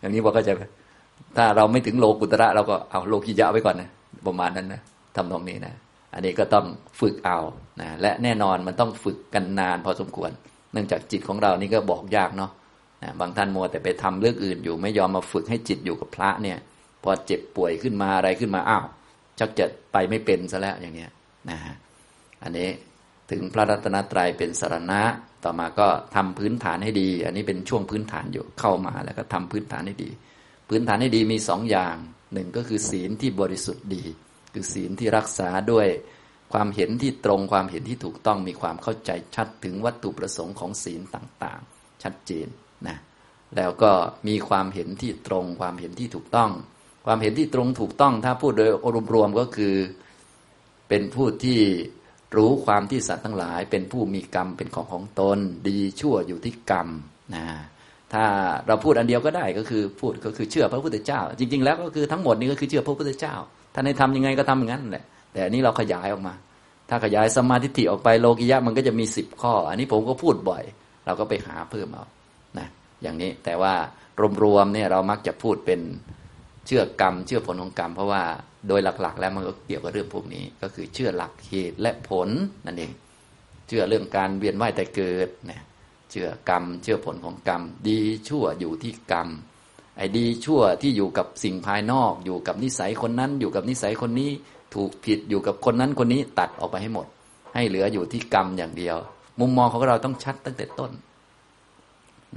[0.00, 0.62] อย่างนี้พอเข้าใจไหม
[1.36, 3.90] ถ้าเราไม่ถึงโลกุตระเราก็เอาโลกิยะไว้ก่อนนะ
[4.26, 4.80] ประมาณนั้นนะ
[5.16, 5.74] ทำตรงนี้นะ
[6.14, 6.66] อันนี้ก็ต้อง
[7.00, 7.38] ฝึกเอา
[7.80, 10.30] นะและแน่นอนมันต้องฝึกกันนานพอสมควร
[10.72, 12.50] เนื่องจากจิตของเรานี่ก็บอกยากเนาะ
[13.02, 16.58] นะบางท่านมัวแต่ไปทำเรื่องอื่นอยู่ ไม่ยอมมาฝึกให้จิตอยู่กับพระเนี่ย
[17.02, 18.84] พอเจ็บป่วยขึ้นมาอะไรขึ้นมาอ้าว
[19.38, 21.10] ชักจะไปไม่เป็นซะแล้วอย่างเงี้ย
[21.50, 21.74] นะฮะ
[22.42, 22.68] อันนี้
[23.30, 25.02] ถึงพระรัตนตรัยเป็นสารณะ
[25.44, 30.10] ต่อมาก็ทำพื้นฐานให้ดี อันนี้เป็นช่วงพื้นฐานอยู่เข้ามาแล้วก็ทำพื้นฐานให้ดี
[30.68, 31.96] พื้นฐานให้ดีมีสองอย่าง
[32.32, 34.04] หนึ่งก็คือศีลที่บริสุทธิ์ดี
[34.52, 35.88] คือศีลที่รักษาด้วย
[36.52, 42.46] ความเห็นที่ตรงความเห็นที่ถูกต้องมีความเข้าใจชัดถึงวัตถุประสงค์ของศีลต่างๆ ชัดเจน
[42.88, 42.96] นะ
[43.56, 43.92] แล้วก็
[44.28, 46.50] มีความเห็นที่ตรงความเห็นที่ถูกต้อง
[47.06, 48.70] ความเห็นที่ตรงถูกต้อง ถ้าพูดโดย
[49.14, 49.74] รวมๆก็คือ
[50.88, 51.60] เป็นผู้ที่
[52.36, 56.88] รู้ความที่สัตว์ทั้งหลาย เป็นผู้มีกรรมเป็นของของตน ดีชั่วอยู่ที่กรรม
[57.34, 57.44] นะ
[58.12, 58.24] ถ้า
[58.66, 63.34] เราพูดอันเดียวก็ได้ก็คือพูดก็คือเชื่อพระพุทธเจ้า จริง ๆ แล้วก็คือทั้งหมดนี้ก็คือเชื่อพระพุทธเจ้า
[63.74, 66.34] ท่านให้ทำยังไงก็ทำอย่างนั้นแหละแต่อันนี้เราขยายออกมา
[66.88, 70.62] ถ้าขยายสมาธิิออกไปโลกิยะมันก็จะมีสิบข้อ อันนี้ผมก็พูดบ่อย
[71.06, 72.04] เราก็ไปหาเพิ่มเอา
[72.58, 72.68] นะ
[73.02, 73.74] อย่างนี้แต่ว่า
[74.42, 75.80] รวมๆเนี่ยเรามักจะพูดเป็น
[76.66, 78.22] เชื่อกรรม เชื่อผลของกรรม เพราะว่า
[78.68, 82.28] โดยหลักๆ แล้วมันก็เกี่ยวกับเรื่องพวกนี้ ก็คือเชื่อหลักเหตุและผล
[82.66, 82.92] นั่นเอง
[83.68, 85.62] เชื่อเรื่องการเวียนว่ายแต่เกิดเนี่ย
[86.10, 89.28] เชื่อกรรม เชื่อผลของกรรม ดีชั่วอยู่ที่กรรม
[89.96, 94.30] ไอ้ดีชั่วที่อยู่กับสิ่งภายนอก อยู่กับนิสัยคนนั้น อยู่กับนิสัยคนนี้
[94.74, 97.06] ถูกผิดอยู่กับคนนั้นคนนี้ตัดออกไปให้หมด
[97.54, 98.96] ให้เหลืออยู่ที่กรรมอย่างเดียว
[99.40, 100.92] มุมมองของเราต้องชัดตั้งแต่ต้น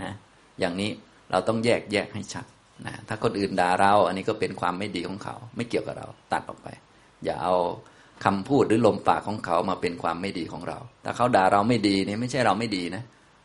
[0.02, 0.14] นะ
[0.60, 0.92] อย่างนี้
[1.32, 2.46] เราต้องแยกแยกให้ชัด
[2.86, 6.68] นะถ้าคนอื่นด่าเรา อันนี้ก็เป็นความไม่ดีของเขา ไม่เกี่ยวกับเรา ตัดออกไป
[7.24, 7.56] อย่าเอา
[8.26, 13.04] คำพูดหรือลมปากของเขามาเป็นความไม่ดีของเรา ถ้าเขาด่าเราไม่ดีเนี่ยไม่ใช่เราไม่ดีนะ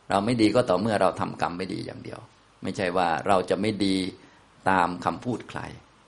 [0.09, 2.19] เราไม่ดีก็ต่อเมื่อเราทำกรรมไม่ดีอย่างเดียว
[2.63, 3.95] ไม่ใช่ว่าเราจะไม่ดี
[4.69, 5.59] ตามคำพูดใคร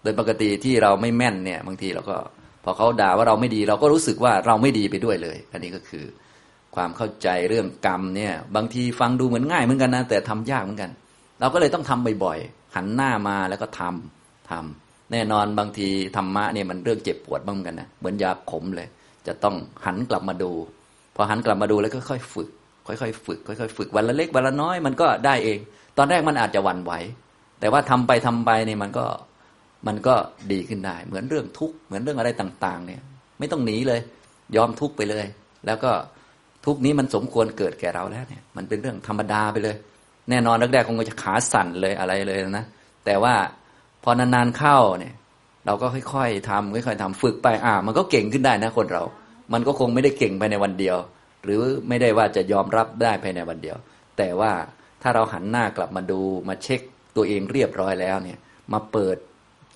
[0.03, 2.17] โดยปกติที่เราไม่แม่นเนี่ยบางทีเราก็
[2.63, 6.05] พอเขาด่าว่าเราไม่ดี เราก็รู้สึกว่าเราไม่ดีไปด้วยเลย อันนี้ก็คือ
[6.75, 10.91] ความเข้าใจเรื่องกรรมเนี่ย บางทีฟังดูเหมือนง่ายเหมือนกันนะแต่ทำยากเหมือนกัน
[11.39, 18.87] เราก็เลยต้องทำบ่อยๆ หันหน้ามาแล้วก็ทำทำแน่นอนบางทีธรรมะเนี่ยมันเรื่องเจ็บปวดบ้างกันนะเหมือนยาขมเลย
[19.27, 19.55] จะต้อง
[19.85, 20.51] หันกลับมาดู
[21.15, 22.49] พอหันกลับมาดูแล้วก็ค่อยฝึก
[22.87, 25.59] ค่อยๆฝึกค่อยๆฝึกวันละเล็กวันละน้อยมันก็ได้เอง
[25.97, 26.93] ตอนแรกมันอาจจะหวั่นไหว
[27.59, 29.05] แต่ว่าทำไปทำไปเนี่ยมันก็
[29.87, 30.15] มันก็
[30.51, 33.01] ดีขึ้นได้ เหมือนเรื่องทุกข์เหมือนเรื่องอะไรต่าง ๆ เนี่ย
[33.39, 33.99] ไม่ต้องหนีเลย
[34.55, 35.25] ยอมทุกข์ไปเลย
[35.65, 35.91] แล้วก็
[36.65, 39.75] ทุกข์นี้มันสมควรเกิดแก่เราแล้วเนี่ย มันเป็นเรื่องธรรมดาไปเลย
[40.29, 42.65] แน่นอนแรกๆคงจะขาสั่นเลยอะไรเลยนะ
[43.05, 43.35] แต่ว่า
[44.03, 45.15] พอนานๆเข้าเนี่ย
[45.65, 49.03] เราก็ค่อยๆทำค่อยๆทำฝึกไปอ่า มันก็เก่งขึ้นได้นะคนเรา
[49.53, 50.97] มันก็คงไม่ได้เก่งภายในวันเดียว
[51.43, 53.77] หรือไม่ได้ว่าจะยอมรับได้ภายในวันเดียว
[54.17, 54.51] แต่ว่า
[55.01, 56.81] ถ้าเราหันหน้ากลับมาดูมาเช็ค
[57.15, 58.37] ตัวเองเรียบร้อยแล้วเนี่ย
[58.73, 59.17] มาเปิด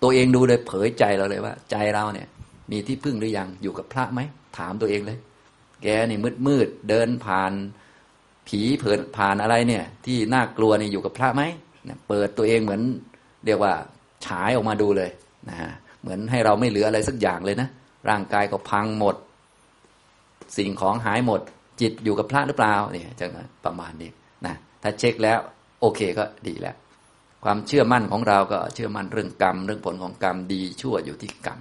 [0.04, 2.28] ตัวเองดูเลยเผยใจเราเลยว่า ใจเราเนี่ย
[2.72, 4.20] มีที่พึ่งหรือยังอยู่กับพระไหม
[4.58, 5.18] ถามตัวเองเลย
[5.84, 7.52] แกนี่มืดมืดเดินผ่าน
[8.48, 11.44] ผีเผินผ่านอะไรเนี่ย ที่น่ากลัวนี่อยู่กับพระไหม
[12.08, 12.82] เปิดตัวเองเหมือน
[13.46, 13.74] เรียกว่า
[14.26, 15.10] ฉายออกมาดูเลย
[15.50, 17.70] นะฮะเหมือนให้เราไม่เหลืออะไรสักอย่างเลยนะ
[18.10, 19.16] ร่างกายก็พังหมด
[20.58, 21.42] สิ่งของหายหมด
[21.82, 23.26] จิตอยู่กับพระหรือเปล่าเนี่ยจะ
[23.66, 24.12] ประมาณนี้
[24.46, 25.40] นะถ้าเช็คแล้ว
[25.82, 26.76] โอเคก็ดีแล้ว
[27.44, 31.60] ความเชื่อมั่นของเราก็เชื่อมั่นเรื่องกรรม เรื่องผลของกรรมดีชั่วอยู่ที่กรรม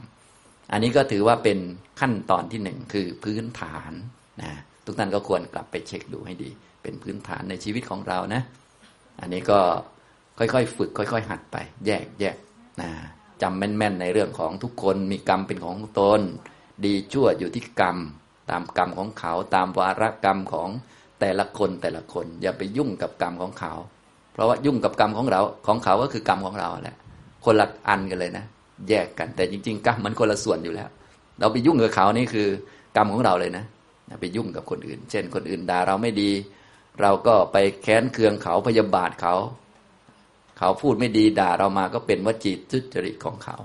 [0.72, 1.58] อันนี้ก็ถือว่าเป็น
[2.00, 3.92] ขั้นตอนที่หนึ่งคือพื้นฐาน
[4.42, 4.52] นะ
[4.84, 6.50] ทุกท่านก็ควรกลับไปเช็คดูให้ดี
[6.86, 8.42] เป็นพื้นฐานในชีวิตของเรานะ
[9.20, 9.60] อันนี้ก็
[10.38, 12.36] ค่อยๆ ฝึก ค่อย ๆ หัดไป แยกแยก
[12.80, 12.90] นะ
[13.42, 16.20] จำแม่นๆในเรื่องของทุกคนมีกรรมเป็นของตน
[16.84, 17.96] ดีชั่วอยู่ที่กรรม
[18.50, 20.68] ตามกรรมของเขาตามวาระกรรมของ
[21.20, 23.72] แต่ละคนแต่ละคน อย่าไปยุ่งกับกรรมของเขา
[24.32, 26.96] เพราะว่ายุ่งกับกรรมของเราของเขาก็คือกรรมของเราแหละ
[27.44, 28.44] คนละอันกันเลยนะ
[28.88, 30.88] แยกกันแต่จริง ๆ กรรมมันคนละส่วนอยู่แล้ว
[31.40, 32.48] เราไปยุ่งกับเขานี่คือ
[32.96, 33.64] กรรมของเราเลยนะ
[34.20, 36.30] ไปยุ่งกับคนอื่น เช่น คนอื่นด่าเราไม่ดี
[37.02, 39.34] เราก็ไปแค้นเคืองเขาพยาบาทเขา
[40.58, 43.56] เขาพูดไม่ดีด่าเรามาก็เป็นวจีทุจริตของเขา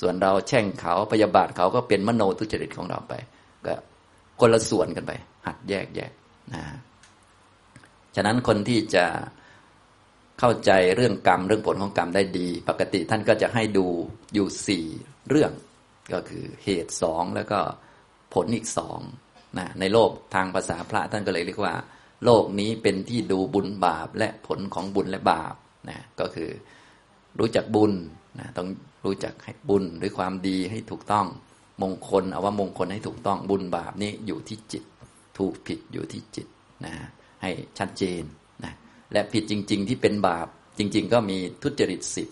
[0.00, 3.14] ส่วนเราแช่งเขาพยาบาทเขาก็เป็นมโนทุจริตของเราไป
[3.66, 3.74] ก็
[4.40, 5.12] คนละส่วนกันไป
[5.46, 6.12] หัดแยกแยก
[6.54, 6.62] นะ
[8.16, 9.04] ฉะนั้นคนที่จะ
[10.38, 13.86] เข้าใจเรื่องกรรมเรื่องผลของกรรมได้ดี ปกติท่านก็จะให้ดู
[14.34, 14.84] อยู่สี่
[15.28, 15.52] เรื่อง
[16.12, 17.60] ก็คือเหตุสองแล้วก็
[18.34, 19.00] ผลอีกสอง
[19.58, 21.74] นะในโลกทางภาษาพระท่านก็เลยเรียกว่า
[22.24, 25.54] โลกนี้เป็นที่ดูบุญบาปและผลของบุญและบาป
[25.88, 26.50] นะก็คือ
[27.38, 27.92] รู้จักบุญ
[28.38, 28.68] นะต้อง
[29.04, 31.26] รู้จักให้บุญหรือความดีให้ถูกต้อง
[31.82, 34.84] มงคลเอาว่ามงคลให้ถูกต้องบุญบาปนี้อยู่ที่จิต
[35.38, 36.46] ถูกผิดอยู่ที่จิต
[36.84, 36.94] นะ
[37.42, 38.22] ให้ชัดเจน
[38.64, 38.72] นะ
[39.12, 40.46] และผิดจริง ๆ ที่เป็นบาป
[40.78, 42.28] จริง ๆ ก็มีทุจริตสิบ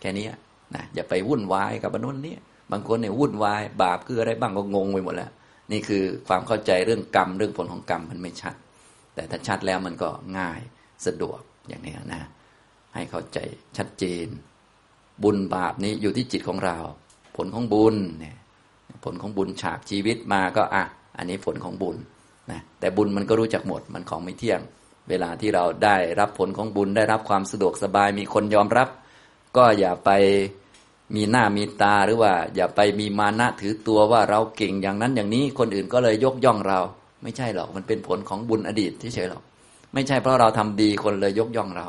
[0.00, 0.26] แค่นี้
[0.74, 2.36] นะอย่าไปวุ่นวายกับอนุนนี้
[2.72, 5.30] บางคนเนี่ยวุ่นวายบาปคืออะไรบ้างก็งงไปหมดแล้ว
[5.72, 8.54] นี่คือความเข้าใจเรื่องกรรมเรื่องผลของกรรมมันไม่ชัด
[9.14, 10.60] แต่ถ้าชัดแล้วมันก็ง่าย
[11.06, 12.22] สะดวกอย่างนี้นะ
[12.94, 13.38] ให้เข้าใจ
[13.76, 14.26] ชัดเจน
[15.22, 16.76] บุญบาปนี้อยู่ที่จิตของเรา
[17.36, 18.36] ผลของบุญเนี่ย
[19.04, 20.84] ผลของบุญฉากชีวิตมาก็อะ
[21.18, 21.96] อันนี้ผลของบุญ
[22.50, 24.60] นะแต่บุญมันก็รู้จักหมดมันของไม่เที่ยง
[25.08, 28.88] เวลาที่เราได้รับผลของบุญได้รับความสะดวกสบายมีคนยอมรับ
[29.56, 30.10] ก็อย่าไป
[31.14, 36.80] มีหน้ามีตาหรือว่า อย่าไปมีมานะถือตัวว่าเราเก่งอย่างนั้นอย่างนี้คนอื่นก็เลยยกย่องเรา
[37.22, 39.42] ไม่ใช่หรอกมันเป็นผลของบุญอดีตเฉยๆหรอก
[39.94, 41.86] ไม่ใช่เพราะเราทำดีคนเลยยกย่องเรา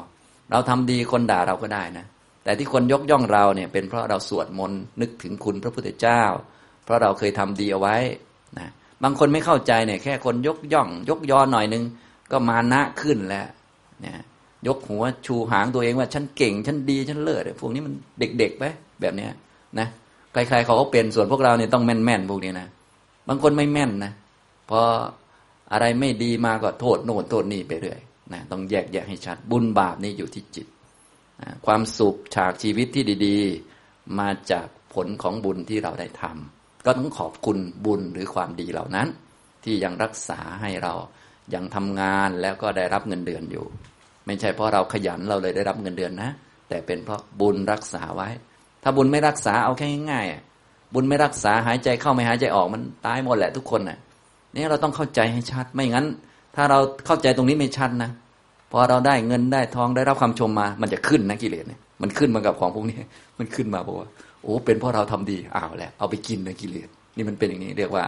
[0.52, 2.06] เราทำดีคนด่าเราก็ได้นะ
[2.44, 6.22] แต่ที่คนยกย่องเราเนี่ย เป็นเพราะเราสวดมนต์นึกถึงคุณพระพุทธเจ้า
[6.84, 7.98] เพราะเราเคยทำดีเอาไว้
[8.60, 8.70] นะ
[9.04, 11.84] บางคนไม่เข้าใจเนี่ยแค่คนยกย่อง ยกยอหน่อยนึง
[12.32, 13.48] ก็มานะขึ้นแล้ว
[14.02, 14.20] เนี่ย
[14.68, 18.64] ยกหัวชูหางตัวเองว่าฉันเก่งฉันดีฉันเลิศพวกนี้มันเด็กๆไป
[19.02, 19.32] แบบเนี้ย
[19.80, 19.88] นะ
[20.34, 22.68] ใครๆเขาก็เป็นส่วนพวกเราเนี่ยต้องแม่นๆพวกนี้นะ
[23.28, 24.12] บางคนไม่แม่นนะ
[24.70, 24.82] พอ
[25.72, 28.00] อะไรไม่ดีมาก็โทษโน่นโทษนี่ไปเรื่อย
[28.34, 30.68] นะต้องแยกแยะให้ชัด บุญบาปนี่อยู่ที่จิต
[31.66, 39.08] ความสุขฉากชีวิตที่ดีๆ มาจากผลของบุญที่เราได้ทำก็ต้องขอบคุณบุญหรือความดีเหล่านั้น
[39.64, 40.94] ที่ยังรักษาให้เรา
[41.54, 43.66] ยังทำงานแล้วก็ได้รับเงินเดือนอยู่
[44.26, 46.30] ไม่ใช่เพราะเราขยันเราเลยได้รับเงินเดือนนะ
[46.70, 48.30] แต่เป็นเพราะบุญรักษาไว้
[48.84, 53.98] ถ้าบุญไม่รักษาเอาแค่ง่ายๆบุญไม่รักษาหายใจเข้าไม่หายใจออกมันตายหมดแหละทุกคนนะ่ะ
[54.56, 56.06] นี่เราต้องเข้าใจให้ชัด ไม่งั้น
[56.56, 58.10] ถ้าเราเข้าใจตรงนี้ไม่ชัดนะ
[58.72, 62.98] พอเราได้เงินได้ทองได้รับความชมมา มันจะขึ้นนะกิเลสเนี่ยมันขึ้นมากับของพวกนี้
[63.40, 64.10] มันขึ้นมาบอกว่า
[64.42, 66.88] โอ้เป็นเพราะเราทำดีอ้าวแหละเอาไปกินนะกิเลส
[67.18, 68.06] นี่มันเป็นอย่างนี้เรียกว่า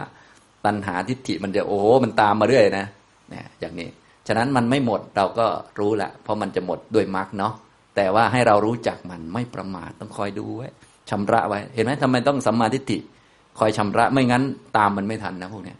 [0.64, 2.86] ตัณหาทิฏฐิมันจะโอ้มันตามมาเรื่อยนะ
[3.30, 3.88] เนี่ยอย่างนี้
[4.26, 5.46] ฉะนั้นมันไม่หมดเราก็
[5.78, 7.54] รู้แหละเพราะมันจะหมดด้วยมรรคเนาะ
[7.96, 10.68] แต่ว่าให้เรารู้จักมันไม่ประมาทต้องคอยดูไว้
[11.10, 12.98] ชำระไว้ เห็นไหมทำไมต้องสัมมาทิฏฐิ
[13.58, 14.42] คอยชำระไม่งั้น
[14.76, 15.78] ตามมันไม่ทันนะพวกเนี้ย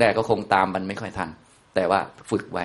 [0.00, 1.30] แรกๆก็คงตามมันไม่ค่อยทัน
[1.74, 2.64] แต่ว่าฝึกไว้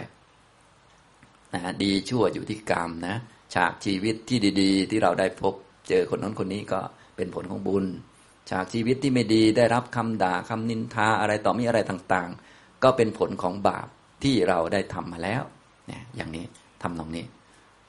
[1.53, 3.15] นะดีชั่วอยู่ที่กรรมนะ
[3.53, 5.53] ฉากชีวิตที่ดีๆ ที่เราได้พบ
[5.89, 6.79] เจอคนนั้นคนนี้ก็
[7.15, 7.85] เป็นผลของบุญ
[8.49, 13.87] ฉากชีวิตที่ไม่ดีได้รับคำด่าคำนินทาอะไรต่อมีอะไรต่างๆ ก็เป็นผลของบาป
[14.23, 15.43] ที่เราได้ทำมาแล้ว
[15.87, 16.45] เนี่ยอย่างนี้
[16.81, 17.25] ทำตรงนี้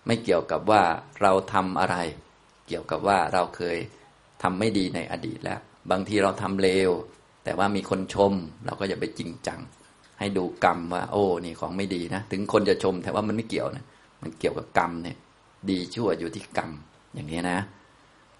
[0.06, 0.82] ไม่เกี่ยวกับว่า
[1.22, 1.96] เราทำอะไร
[2.68, 3.76] เกี่ยวกับว่าเราเคย
[4.42, 6.90] ทำไม่ดีในอดีตแล้ว บางทีเราทำเลว
[7.46, 8.32] แต่ว่ามีคนชม
[8.64, 9.60] เราก็อย่าไปจริงจัง
[10.18, 13.84] ให้ดูกรรมว่า โอ้นี่ของไม่ดีนะ ถึงคนจะชมแต่ว่ามันไม่เกี่ยวนะ
[14.22, 15.16] มันเกี่ยวกับกรรมเนี่ย
[15.70, 16.70] ดีชั่วอยู่ที่กรรม
[17.14, 17.58] อย่างนี้นะ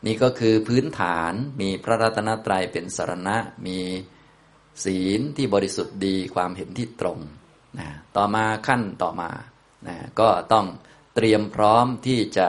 [0.07, 3.79] นี่ก็คือพื้นฐานมีพระรัตนตรัยเป็นสารณะ มี
[4.85, 7.19] ศีลที่บริสุทธิ์ดีความเห็นที่ตรง
[7.79, 9.31] นะต่อมาขั้นต่อมา
[9.89, 10.67] นะก็ต้อง
[11.15, 12.49] เตรียมพร้อมที่จะ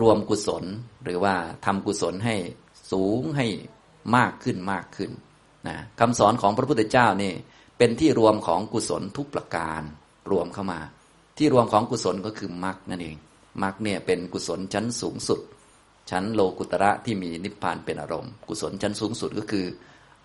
[0.00, 0.64] รวมกุศล
[1.04, 1.34] หรือว่า
[1.64, 2.36] ทำกุศลให้
[2.90, 3.46] สูงให้
[4.16, 5.10] มากขึ้นมากขึ้น
[5.68, 7.32] นะคำสอนของพระพุทธเจ้านี่
[7.78, 9.82] เป็นที่รวมของกุศลทุกประการ
[10.30, 10.80] รวมเข้ามา
[11.38, 13.16] ที่รวมของกุศลก็คือมรรคนั่นเอง
[13.62, 15.40] มรรคเนี่ยเป็นกุศลชั้นสูงสุด
[16.10, 19.66] ชั้นโลกุตระที่มีนิพพานเป็นอารมณ์ กุศลชั้นสูงสุดก็คือ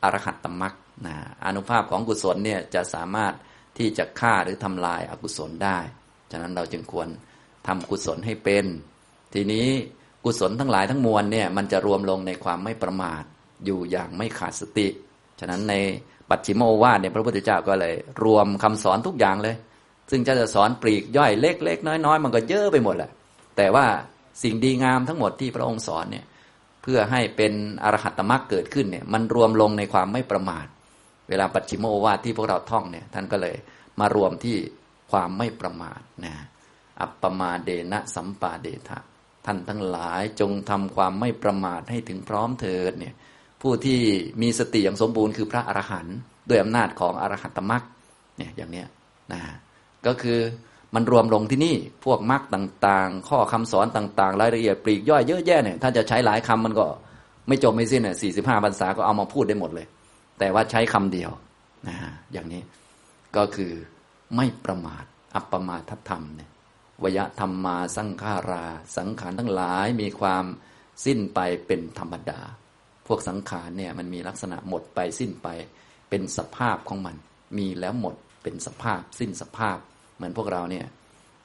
[0.04, 0.74] อรหัตตมรรค
[1.06, 3.34] นะอนุภาพของกุศลเนี่ยจะสามารถ
[3.78, 5.80] ที่จะฆ่าหรือทำลายอกุศลได้
[6.32, 7.08] ฉะนั้นเราจึงควร
[7.68, 8.66] ทำกุศลให้เป็น
[9.34, 9.68] ทีนี้
[10.26, 13.24] กุศลทั้งหลายทั้งมวลเนี่ยมันจะรวมลงในความไม่ประมาท
[13.66, 14.88] อยู่อย่างไม่ขาดสติ
[15.42, 15.76] ฉะนั้นใน
[16.30, 19.56] ปัจฉิมโอวาทเนี่ยพระพุทธเจ้าก็เลย รวมคำสอนทุกอย่างเลย
[20.12, 23.12] ซึ่งจะจะสอนปลีกย่อยเล็กๆน้อยๆ มันก็เยอะไปหมดแหละ
[23.58, 23.86] แต่ว่า
[24.44, 26.26] สิ่งดีงามทั้งหมดที่พระองค์สอนเนี่ย
[26.84, 30.66] เพื่อให้เป็นอรหัตมรรคเกิดขึ้นเนี่ยมันรวมลงในความไม่ประมาท
[31.30, 33.56] เวลาปัจฉิมโอวาทที่พวกเราท่องเนี่ยท่านก็เลย
[34.00, 34.58] มารวมที่
[35.12, 36.34] ความไม่ประมาทนะ
[37.02, 39.00] อัปปมาเดนะสัมปาเดทะ
[39.46, 43.14] ท่านทั้งหลายจงทำความไม่ประมาทให้ถึงพร้อมเถิดเนี่ย
[43.62, 44.00] ผู้ที่
[44.42, 46.18] มีสติอย่างสมบูรณ์คือพระอรหันต์
[46.50, 47.84] ด้วยอำนาจของอรหัตมรรค
[48.38, 48.88] เนี่ยอย่างเนี้ย
[49.32, 49.42] นะ
[50.06, 50.40] ก็คือ
[50.96, 56.86] มันรวมลงที่นี่พวกมรรคต่างๆ ข้อคำสอนต่างๆ รายละเอียดปลีกย่อยเยอะแยะเนี่ยถ้าจะใช้หลายคำมันก็
[57.48, 59.88] ไม่จบไม่สิ้นเนี่ยสี่สิบห้าพรรษาก็เอามาพูดได้หมดเลย
[60.40, 61.32] แต่ว่าใช้คำเดียว
[61.88, 61.96] นะ
[62.34, 62.62] อย่างนี้
[63.36, 63.72] ก็คือ
[64.36, 65.04] ไม่ประมาท
[65.36, 66.50] อัปปมาทธรรมเนี่ย
[67.04, 68.66] วยธรรมมาสังขารา
[68.98, 70.44] สังขารทั้งหลายมีความ
[71.06, 72.40] สิ้นไปเป็นธรรมดา
[73.12, 75.48] วกสังขารเนี่ยมันมีลักษณะหมดไปสิ้นไป
[76.10, 77.16] เป็นสภาพของมัน
[77.58, 79.78] มีแล้วหมดเป็นสภาพ สิ้นสภาพ
[80.16, 80.86] เหมือนพวกเราเนี่ย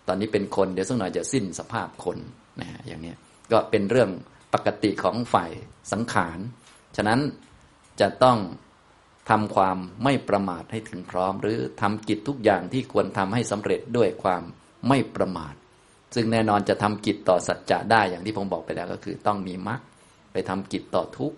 [0.08, 2.18] ตอนนี้เป็นคนเดี๋ยวสักหน่อยจะสิ้นสภาพคน
[2.60, 3.14] นะอย่างนี้
[3.52, 4.10] ก็เป็นเรื่อง
[4.54, 5.50] ปกติของฝ่าย
[5.92, 6.38] สังขาร
[6.96, 7.20] ฉะนั้น
[8.00, 8.38] จะต้อง
[9.30, 14.42] ทำความไม่ประมาทให้ถึงพร้อม หรือทำกิจทุกอย่างที่ควรทำให้สำเร็จด้วยความ
[14.88, 15.54] ไม่ประมาท
[16.14, 19.80] ซึ่งแน่นอนจะทำกิจต่อสัจจะได้อย่างที่ผมบอกไปแล้วก็คือ ต้องมีมรรค
[20.32, 21.36] ไปทำกิจต่อทุกข์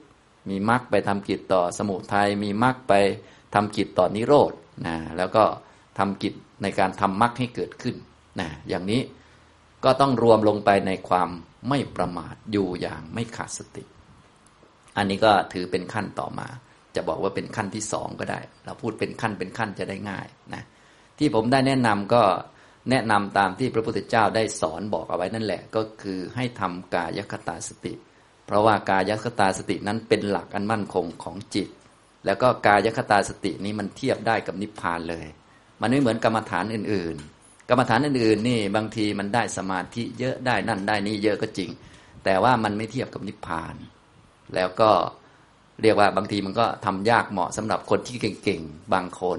[0.51, 2.93] มีมรรคไปทำกิจต่อสมุทัยมีมรรคไป
[3.55, 4.53] ทำกิจต่อนนิโรธ
[4.87, 5.45] นะแล้วก็
[5.99, 7.97] ทำกิจในการทำมรรคให้เกิดขึ้น
[8.41, 9.01] นะอย่างนี้
[9.85, 11.29] ก็ต้องรวมลงไปในความ
[11.69, 13.85] ไม่ประมาทอยู่อย่างไม่ขาดสติ
[14.97, 16.49] อันนี้ก็ถือเป็นขั้นต่อมา
[16.95, 20.63] จะบอกว่าเป็นขั้นที่สองก็ได้ เราพูดเป็นขั้นเป็นขั้นจะได้ง่ายนะ
[21.19, 22.23] ที่ผมได้แนะนำก็
[22.91, 27.93] แนะนำตามที่พระพุทธเจ้าได้สอนบอกเอาไว้นั่นแหละ ก็คือให้ทำกายคตาสติ
[28.49, 31.69] เพราะว่ากายคตาสตินั้นเป็นหลักอันมั่นคงของจิต
[32.27, 35.27] แล้วก็กายคตาสตินี้มันเทียบได้กับนิพพานเลย
[35.81, 41.71] มันไม่เหมือนกรรมฐานอื่น ๆ กรรมฐานอื่น ๆ นี่บางทีมันได้สมาธิเยอะได้นั่นได้นี่เยอะก็จริง
[42.25, 43.75] แต่ว่ามันไม่เทียบกับนิพพาน
[44.55, 44.91] แล้วก็
[45.83, 49.39] เรียกว่าบางทีมันก็ทำยากเหมาะสำหรับคนที่เก่งๆบางคน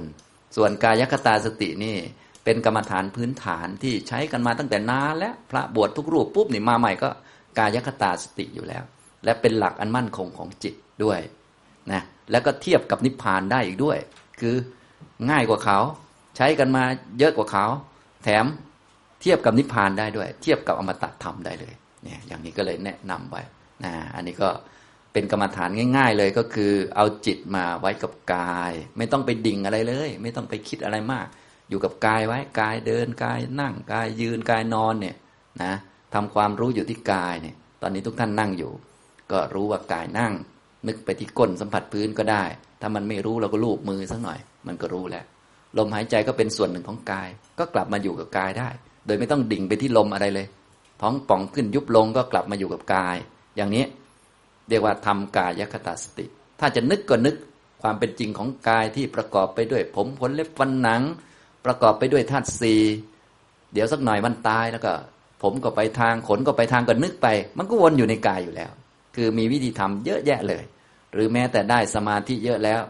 [0.55, 1.95] ส่วนกายคตาสตินี่
[2.43, 7.09] เป็นกรรมฐานพื้นฐานที่ใช้กันมาตั้งแต่นานและพระบวชทุกรูปปุ๊บนี่มาใหม่ก็
[7.57, 8.83] กายคตาสติอยู่แล้ว
[9.23, 11.19] และเป็นหลักอันมั่นคงของจิตด้วย
[11.91, 12.01] นะ
[12.31, 13.97] แล้วก็เทียบกับนิพพานได้อีกด้วย
[14.39, 14.55] คือ
[15.29, 15.79] ง่ายกว่าเขา
[16.37, 16.83] ใช้กันมา
[17.19, 17.65] เยอะกว่าเขา
[18.23, 18.45] แถม
[19.21, 23.41] เทียบกับนิพพานได้ด้วย เทียบกับอมตะธรรมได้เลยเนี่ยอย่างนี้ก็เลยแนะนำไว้
[23.83, 24.49] นะอันนี้ก็
[25.13, 31.27] เป็นกรรมฐานง่าย ๆ เลยก็คือ เอาจิตมาไว้กับกาย ไม่ต้องไปดิ่งอะไรเลย ไม่ต้องไปคิดอะไรมาก
[31.69, 35.15] อยู่กับกายไว้กายเดินกายนั่งกายยืนกายนอนเนี่ย
[35.63, 35.73] นะ
[36.13, 38.71] ทำความรู้อยู่ที่กายเนี่ย ตอนนี้ทุกท่านนั่งอยู่
[39.31, 40.33] ก็รู้ว่ากายนั่ง
[40.87, 42.43] นึกไปที่ก้นสัมผัสพื้นก็ได้
[42.81, 45.25] ถ้ามันไม่รู้เราก็ลูบมือสักหน่อย มันก็รู้แล้ว
[45.77, 48.69] ลมหายใจก็เป็นส่วนหนึ่งของกาย ก็กลับมาอยู่กับกายได้
[49.05, 50.47] โดยไม่ต้องดิ่งไปที่ลมอะไรเลย
[51.01, 53.15] ท้องป่องขึ้นยุบลงก็กลับมาอยู่กับกาย
[53.57, 53.85] อย่างนี้
[54.69, 56.25] เรียกว่าทำกายคตาสติ
[56.59, 57.35] ถ้าจะนึกก็นึก
[57.81, 61.01] ความเป็นจริงของกายที่ประกอบไปด้วย ผมขนเล็บฟันหนัง
[61.65, 62.75] ประกอบไปด้วยธาตุสี
[63.73, 64.93] เดี๋ยวสักหน่อยมันตายแล้วก็
[65.43, 68.71] ผมก็ไปทางขนก็ไปทางก็นึกไป มันก็วนอยู่ในกายอยู่แล้ว
[69.19, 70.63] คือมีวิธีทำเยอะแยะเลย
[71.13, 72.81] หรือแม้แต่ได้สมาธิเยอะแล้ว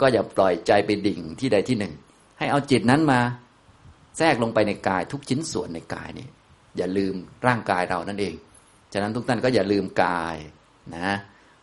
[0.00, 1.92] ก็อย่าปล่อยใจไปดิ่งที่ใดที่หนึ่ง
[2.38, 3.20] ให้เอาจิตนั้นมา
[4.18, 6.28] แทรกลงไปในกายทุกชิ้นส่วนในกายนี่
[6.76, 7.14] อย่าลืม
[7.46, 8.34] ร่างกายเรานั่นเอง
[8.92, 10.36] ฉะนั้นทุกท่านก็อย่าลืมกาย
[10.96, 11.08] นะ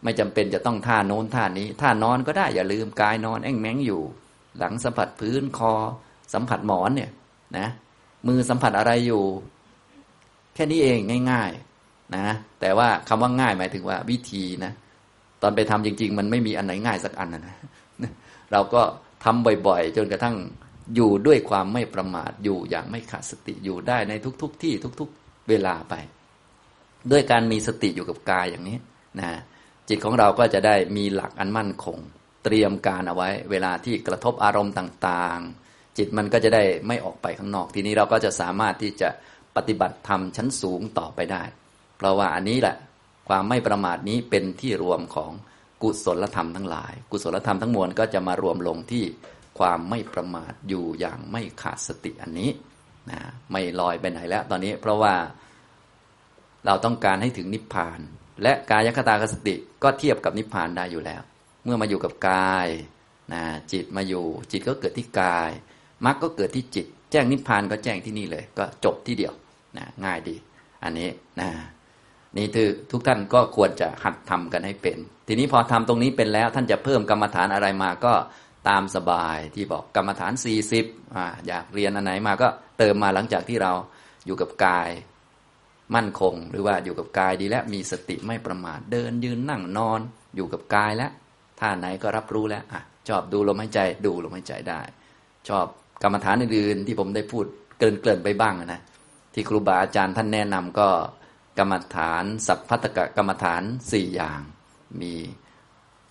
[0.03, 4.01] ไม่จำเป็นจะต้องท่าโน้นท่านี้ ท่านอนก็ได้อย่าลืมกายนอนแอ่งแมงอยู่
[4.57, 5.73] หลังสัมผัสพื้นคอ
[6.33, 7.11] สัมผัสหมอนเนี่ย
[7.57, 7.67] นะ
[8.27, 9.23] มือสัมผัสอะไรอยู่
[10.53, 10.99] แค่นี้เอง
[11.31, 11.70] ง่าย ๆ
[12.15, 14.71] นะ แต่ว่าคำว่าง่ายหมายถึงว่าวิธีนะ
[15.41, 17.55] ตอนไปทำจริง ๆ มันไม่มีอันไหนง่ายสักอันนะ
[18.51, 18.81] เราก็
[19.23, 20.35] ทำบ่อยๆ จนกระทั่ง
[20.95, 25.93] อยู่ด้วยความไม่ประมาทอยู่อย่างไม่ขาดสติอยู่ได้ในทุกๆทที่ทุก ๆ เวลาไป
[27.11, 28.77] ด้วยการมีสติอยู่กับกายอย่างนี้
[29.19, 29.29] นะ
[29.89, 31.97] จิตของเราก็จะได้มีหลักอันมั่นคง
[32.43, 39.09] เตรียมการเอาไว้ เวลาที่กระทบอารมณ์ต่างๆ จิตมันก็จะได้ไม่ออกไปข้างนอก ทีนี้เราก็จะสามารถที่จะ
[39.55, 41.43] ปฏิบัติธรรมชั้นสูงต่อไปได้
[42.01, 42.75] เพราะว่าอันนี้แหละ
[43.29, 45.31] ความไม่ประมาทนี้เป็นที่รวมของ
[45.81, 49.03] กุศลธรรมทั้งหลาย กุศลธรรมทั้งมวลก็จะมารวมลงที่
[49.59, 52.49] ความไม่ประมาทอยู่อย่างไม่ขาดสติอันนี้
[53.09, 53.19] นะ
[53.51, 55.15] ไม่ลอยไปไหนแล้ว ตอนนี้เพราะว่า
[56.65, 57.99] เราต้องการให้ถึงนิพพาน
[58.43, 61.21] และกายคตากสติก็เทียบกับนิพพานได้อยู่แล้ว
[61.63, 62.67] เมื่อมาอยู่กับกาย
[63.33, 65.51] นะจิตมาอยู่ จิตก็เกิดที่กาย
[66.05, 69.33] มรรคก็เกิดที่จิต แจ้งนิพพานก็แจ้งที่นี่เลย ก็จบที่เดียว
[69.77, 70.35] นะง่ายดี
[70.83, 71.09] อันนี้
[71.39, 71.49] นะ
[72.37, 78.13] นี่คือทุกท่านก็ควรจะหัดทำกันให้เป็น ทีนี้พอทำตรงนี้เป็นแล้วท่านจะเพิ่มกรรมฐานอะไรมาก็
[78.69, 80.33] ตามสบายที่บอกกรรมฐาน
[80.73, 83.73] 40อ่าอยากเรียนอันไหนมาก็เติมมาหลังจากที่เรา
[84.25, 84.89] อยู่กับกาย
[85.95, 89.99] มั่นคง หรือว่าอยู่กับกายดีแล้วมีสติไม่ประมาทเดินยืนนั่งนอน
[90.35, 91.11] อยู่กับกายแล้ว
[91.59, 94.81] ท่าไหนก็รับรู้แล้วอะชอบดูลมหายใจดูลมหายใจได้
[95.49, 95.65] ชอบ
[96.03, 97.45] กรรมฐานอื่นๆที่ผมได้พูด
[97.79, 98.81] เกินเกินไปบ้างนะ
[99.33, 100.87] ที่ครูบาอาจารย์ท่านแนะนำก็
[101.57, 104.41] กรรมฐาน สัพพัตกกรรมฐานสี่อย่าง
[105.01, 105.13] มี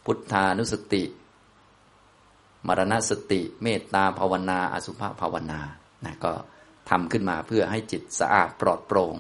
[0.05, 1.05] พุทธานุสติ
[2.67, 5.61] มรณสติ เมตตาภาวนา อสุภภาวนา
[6.05, 6.33] นะก็
[6.91, 9.15] ทำขึ้นมาเพื่อให้จิตสะอาดปลอดโปร่ง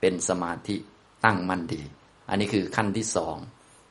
[0.00, 0.76] เป็นสมาธิ
[1.24, 1.82] ตั้งมั่นดี
[2.28, 3.36] อันนี้คือขั้นที่สอง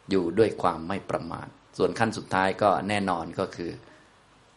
[0.09, 3.71] อยู่ด้วยความไม่ประมาท ส่วนขั้นสุดท้ายก็แน่นอนก็คือ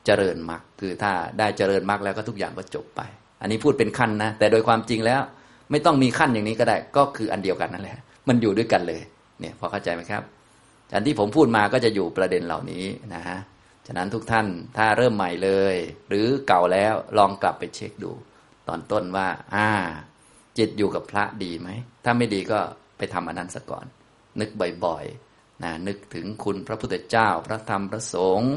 [0.07, 3.00] เจริญมรรคคือถ้าได้เจริญมรรคแล้วก็ทุกอย่างก็จบไป
[3.40, 5.22] อันนี้พูดเป็นขั้นนะ แต่โดยความจริงแล้ว
[5.70, 7.98] ไม่ต้องมีขั้นอย่างนี้ก็ได้ ก็คืออันเดียวกันนั่นแหละ
[8.28, 9.00] มันอยู่ด้วยกันเลย
[9.40, 10.22] เนี่ยพอเข้าใจไหมครับ
[10.94, 13.38] อันที่ผมพูดมาก็จะอยู่ประเด็นเหล่านี้นะฮะ
[13.86, 14.46] ฉะนั้นทุกท่าน
[14.76, 15.74] ถ้าเริ่มใหม่เลย
[16.08, 18.12] หรือเก่าแล้วลองกลับไปเช็คดู
[18.68, 19.68] ตอนต้นว่า อ่า
[20.58, 21.68] จิตอยู่กับพระดีไหม
[22.04, 22.58] ถ้าไม่ดีก็
[22.98, 23.86] ไปทำอันนั้นซะก่อน
[24.40, 24.50] นึก
[24.84, 28.54] บ่อยๆนะนึกถึงคุณพระพุทธเจ้า พระธรรมพระสงฆ์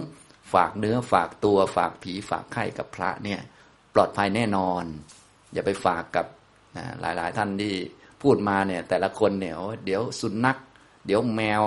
[0.54, 3.40] ฝากเนื้อฝากตัวฝากผีฝากไข่กับพระเนี่ย
[3.94, 4.84] ปลอดภัยแน่นอน
[5.54, 6.26] อย่าไปฝากกับ
[6.78, 7.74] นะหลาย ๆ ท่านที่
[8.22, 9.54] พูดมาเนี่ย แต่ละคนเนี่ย
[9.86, 10.58] เดี๋ยวสุนัข
[11.06, 11.62] เดี๋ยวแมว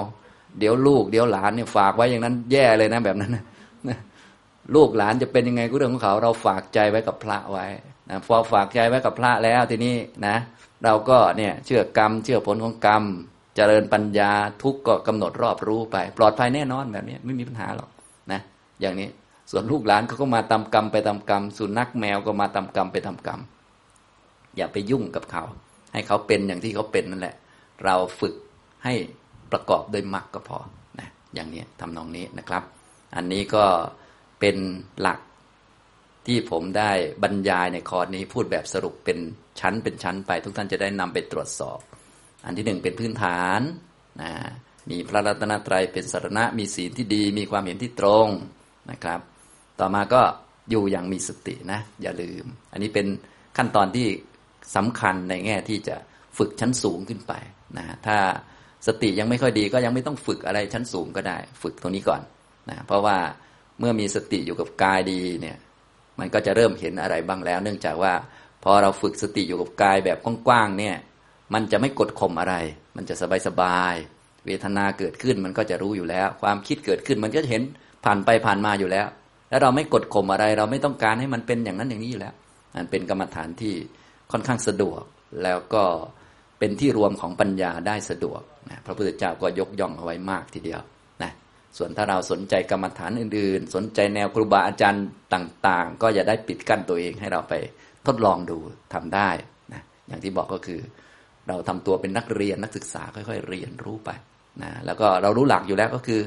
[0.59, 3.99] เดี๋ยวลูก เดี๋ยวหลานเนี่ยฝากไว้อย่างนั้นแย่เลยนะแบบนั้นนะ
[4.75, 7.67] ลูกหลานจะเป็นยังไงก็เรื่องของเขา เราฝากใจไว้กับพระไว้
[8.11, 9.97] นะพอฝากใจไว้กับพระแล้วทีนี้
[10.27, 10.37] นะ
[10.85, 13.05] เราก็เนี่ยเชื่อกรรม เชื่อผลของกรรม
[13.57, 14.33] เจริญปัญญา
[14.63, 17.91] ทุกก็กำหนดรอบรู้ไป ปลอดภัยแน่นอนแบบนี้ไม่มีปัญหาหรอก
[18.33, 18.41] นะ
[18.81, 19.09] อย่างนี้
[19.51, 23.41] ส่วนลูกหลานเขาก็มาตามกรรมไปตามกรรม สุนัขแมวก็มาตามกรรมไปตามกรรม
[24.57, 25.45] อย่าไปยุ่งกับเขา
[25.93, 27.37] ให้เขาเป็นอย่างที่เขาเป็นนั่นแหละ
[27.85, 28.35] เราฝึก
[28.85, 28.95] ให้
[29.53, 30.59] ประกอบโดยมรรคก็พอ
[31.01, 32.63] นะอย่างนี้ทำนองนี้นะครับ
[33.17, 33.65] อันนี้ก็
[34.41, 34.57] เป็น
[35.01, 35.19] หลัก
[36.27, 36.91] ที่ผมได้
[37.23, 39.19] บรรยายในคอร์สนี้พูดแบบสรุปเป็น
[39.61, 41.79] ชั้นเป็นชั้นไป ทุกท่านจะได้นำไปตรวจสอบ
[42.45, 43.61] อันที่หนึ่งเป็นพื้นฐาน
[44.23, 44.33] นะ
[44.91, 48.29] มีพระรัตนตรัยเป็นสารณะมีศีลที่ดี มีความเห็นที่ตรง
[48.91, 49.21] นะครับ
[49.81, 50.23] ต่อมาก็
[50.71, 53.07] อยู่อย่างมีสตินะ อย่าลืม อันนี้เป็น
[53.57, 54.09] ขั้นตอนที่
[54.77, 55.97] สำคัญในแง่ที่จะ
[56.39, 57.33] ฝึกชั้นสูงขึ้นไป
[57.77, 58.17] นะถ้า
[58.87, 62.23] สติยังไม่ค่อยดีก็ยังไม่ต้องฝึกอะไรชั้นสูงก็ได้ ฝึกตรงนี้ก่อน
[62.71, 63.19] นะเพราะว่า
[63.79, 65.57] เมื่อมีสติอยู่กับกายดีเนี่ย
[66.19, 68.15] มันก็จะเริ่มเห็นอะไรบ้างแล้ว เนื่องจากว่า
[68.65, 70.97] พอเราฝึกสติอยู่กับกายแบบกว้างๆเนี่ย
[71.55, 72.55] มันจะไม่กดข่มอะไร
[72.97, 73.15] มันจะ
[73.47, 77.63] สบายๆเวทนาเกิดขึ้นมันก็จะรู้อยู่แล้ว ความคิดเกิดขึ้นมันก็จะเห็น
[78.05, 79.07] ผ่านไปผ่านมาอยู่แล้ว
[79.51, 82.35] แล้วเราไม่กดข่มอะไร เราไม่ต้องการให้มันเป็นอย่างนั้นอย่างนี้อยู่แล้ว
[82.75, 83.75] มันเป็นกรรมฐานที่
[84.37, 85.03] ค่อนข้างสะดวก
[85.45, 85.85] แล้วก็
[86.59, 90.81] เป็นที่รวมของปัญญาได้สะดวกนะพระพุทธเจ้าก็ยกย่องเอาไว้มากทีเดียว
[91.23, 91.33] นะ
[91.77, 95.05] ส่วนถ้าเราสนใจกรรมฐานอื่นๆ สนใจแนวครูบาอาจารย์
[95.35, 97.55] ต่างๆ ก็อย่าได้ปิดกั้นตัวเองให้เราไป
[98.07, 98.59] ทดลองดู
[98.95, 99.31] ทำได้
[99.73, 100.81] นะอย่างที่บอกก็คือ
[101.49, 104.11] เราทำตัวเป็นนักเรียนนักศึกษาค่อยๆเรียนรู้ไป
[104.63, 106.21] นะแล้วก็เรารู้หลักอยู่แล้วก็คือ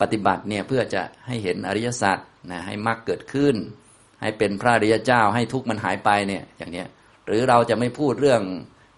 [0.00, 2.18] ปฏิบัติเนี่ยเพื่อจะให้เห็นอริยสัจ
[2.50, 3.54] นะให้มรรคเกิดขึ้น
[4.22, 6.88] ให้เป็นพระอริยเจ้าให้ทุกข์มันหายไปเนี่ยอย่างเนี้ย
[7.26, 8.42] หรือเราจะไม่พูดเรื่อง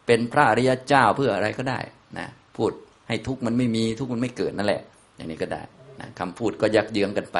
[0.06, 1.80] เป็นพระอริยเจ้าเพื่ออะไรก็ได้
[2.18, 2.70] นะพูด
[3.08, 4.82] ให้ทุกข์มันไม่มีทุกข์มันไม่เกิดนั่นแหละ
[5.16, 5.62] อย่างนี้ก็ได้
[6.00, 7.38] นะคำพูดก็ยักเยื้องกันไป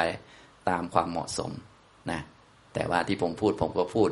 [0.69, 1.51] ตามความเหมาะสม
[2.11, 2.19] นะ
[2.73, 4.09] แต่ว่าที่ผมพูดผมก็พูด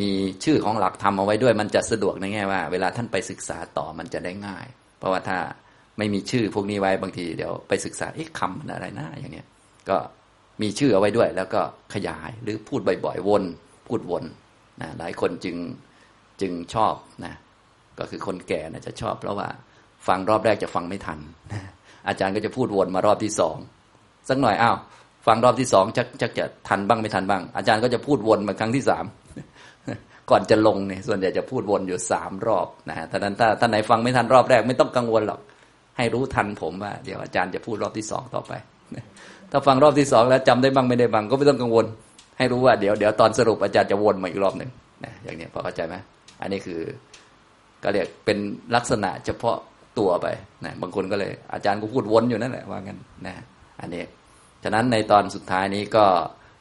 [0.00, 0.10] มี
[0.44, 4.66] ชื่อของหลักธรรมเอาไว้ด้วยมันจะสะดวกในแง่ว่า เวลาท่านไปศึกษาต่อมันจะได้ง่าย
[4.98, 5.38] เพราะว่าถ้า
[5.98, 9.46] ไม่มีชื่อพวกนี้ไว้บางทีเดี๋ยวไปศึกษาเอ๊ะคำมันอะไรนะอย่างเนี้ย
[9.88, 9.96] ก็
[10.62, 11.60] มีชื่อเอาไว้ด้วย แล้วก็
[11.94, 13.44] ขยายหรือพูดบ่อยๆวน
[13.86, 14.24] พูดวน
[14.80, 15.56] นะหลายคนจึง
[16.40, 17.34] จึงชอบนะ
[17.98, 19.48] ก็คือคนแก่นะจะชอบ เพราะว่า
[20.06, 21.18] ฟังรอบแรกจะฟังไม่ทัน
[22.08, 23.56] อาจารย์ก็จะพูดวนมารอบที่สอง
[24.28, 24.76] สักหน่อยอ้าว
[25.26, 29.04] ฟังรอบที่สองชักชักจะทันบ้างไม่ทันบ้าง อาจารย์ก็จะพูดวนมาครั้งที่สาม
[30.30, 35.40] ก่อนจะลงเนี่ยส่วนใหญ่จะพูดวนอยู่สามรอบนะฮะท่านั้นถ้าท่านไหนฟังไม่ทันรอบแรกไม่ต้องกังวลหรอก
[35.96, 38.52] ให้รู้ทันผมว่าเดี๋ยวอาจารย์จะพูดรอบที่สองต่อไป
[39.50, 41.86] ถ้าฟังรอบที่สองแล้วจำได้บ้างไม่ได้บ้างก็ไม่ต้องกังวล
[42.38, 44.70] ให้รู้ว่าเดี๋ยวเดี๋ยวตอนสรุปอาจารย์จะวนมาอีกรอบหนึ่ง
[45.04, 45.94] นะอย่างนี้พอเข้าใจไหม
[46.40, 46.80] อันนี้คือ
[47.82, 48.38] ก็เรียกเป็น
[48.74, 49.56] ลักษณะเฉพาะ
[49.98, 50.26] ตัวไป
[50.64, 53.34] นะบางคนก็เลย อาจารย์ก็พูดวนอยู่นั่นแหละว่างั้นนะ
[53.80, 54.04] อันนี้
[54.62, 56.06] ฉะนั้นในตอนสุดท้ายนี้ก็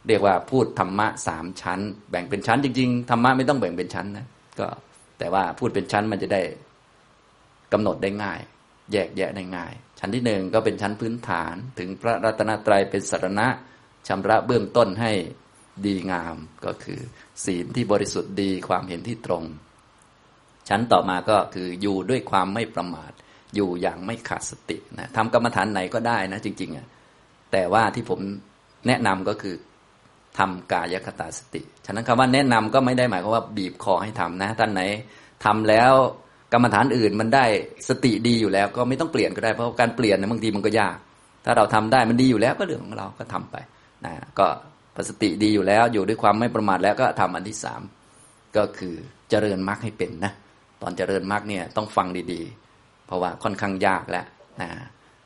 [0.07, 4.25] เรียกว่าพูดธรรมะสามชั้น แบ่งเป็นชั้นจริงๆธรรมะไม่ต้องแบ่งเป็นชั้นนะ
[4.59, 4.67] ก็
[5.19, 6.41] แต่ว่าพูดเป็นชั้นมันจะได้
[7.73, 8.39] กำหนดได้ง่าย
[8.91, 13.47] แยกแยะได้ง่าย ชั้นที่หนึ่งก็เป็นชั้นพื้นฐาน ถึงพระรัตนตรัยเป็นสารณะ
[14.07, 15.11] ชำระเบื้องต้นให้
[15.85, 16.99] ดีงามก็คือ
[17.45, 19.43] ศีลที่บริสุทธิ์ดีความเห็นที่ตรง
[20.69, 23.11] ชั้นต่อมาก็คืออยู่ด้วยความไม่ประมาท
[23.55, 26.87] อยู่อย่างไม่ขาดสตินะทำกรรมฐานไหนก็ได้นะจริงๆอะ
[27.51, 28.19] แต่ว่าที่ผม
[28.87, 29.55] แนะนำก็คือ
[30.37, 34.81] ทำกายคตาสติ ฉะนั้นคำว่าแนะนำก็ไม่ได้หมายความว่าบีบคอให้ทำนะท่านไหน
[35.45, 35.91] ทำแล้ว
[36.53, 37.45] กรรมฐานอื่นมันได้
[37.89, 40.97] สติดีอยู่แล้ว ก็ไม่ต้องเปลี่ยนก็ได้เพราะการเปลี่ยนนะบางทีมันก็ยาก
[41.45, 43.55] ถ้าเราทำได้มันดีอยู่แล้วก็เรื่องของเราก็ทำไป
[44.05, 44.47] นะก็
[45.09, 47.81] สติดีอยู่แล้ว อยู่ด้วยความไม่ประมาทแล้วก็ทำอันที่สาม
[48.57, 48.95] ก็คือ
[49.29, 50.33] เจริญมรรคให้เป็นนะ
[50.81, 54.25] ตอนเจริญมรรคเนี่ยต้องฟังดีๆ เพราะว่าค่อนข้างยากแล้ว
[54.61, 54.69] นะ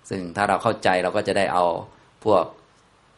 [0.09, 1.65] ซึ่งถ้าเราเข้าใจเราก็จะได้เอา
[2.25, 2.43] พวก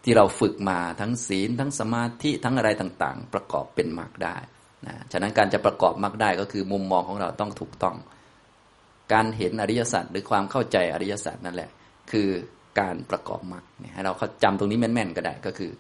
[0.04, 4.38] ที่เราฝึกมาทั้งศีล ทั้งสมาธิทั้งอะไรต่างๆ ประกอบเป็นมรรคได้
[4.88, 7.96] นะฉะนั้นการจะประกอบมรรคได้ก็คือมุมมองของเราต้องถูกต้อง
[9.14, 11.70] การเห็นอริยสัจหรือความเข้าใจอริยสัจนั่นแหละ
[12.12, 12.30] คือ
[12.80, 15.72] การประกอบมรรคให้เราเขาจำตรงนี้แม่นๆก็ได้ก็คือ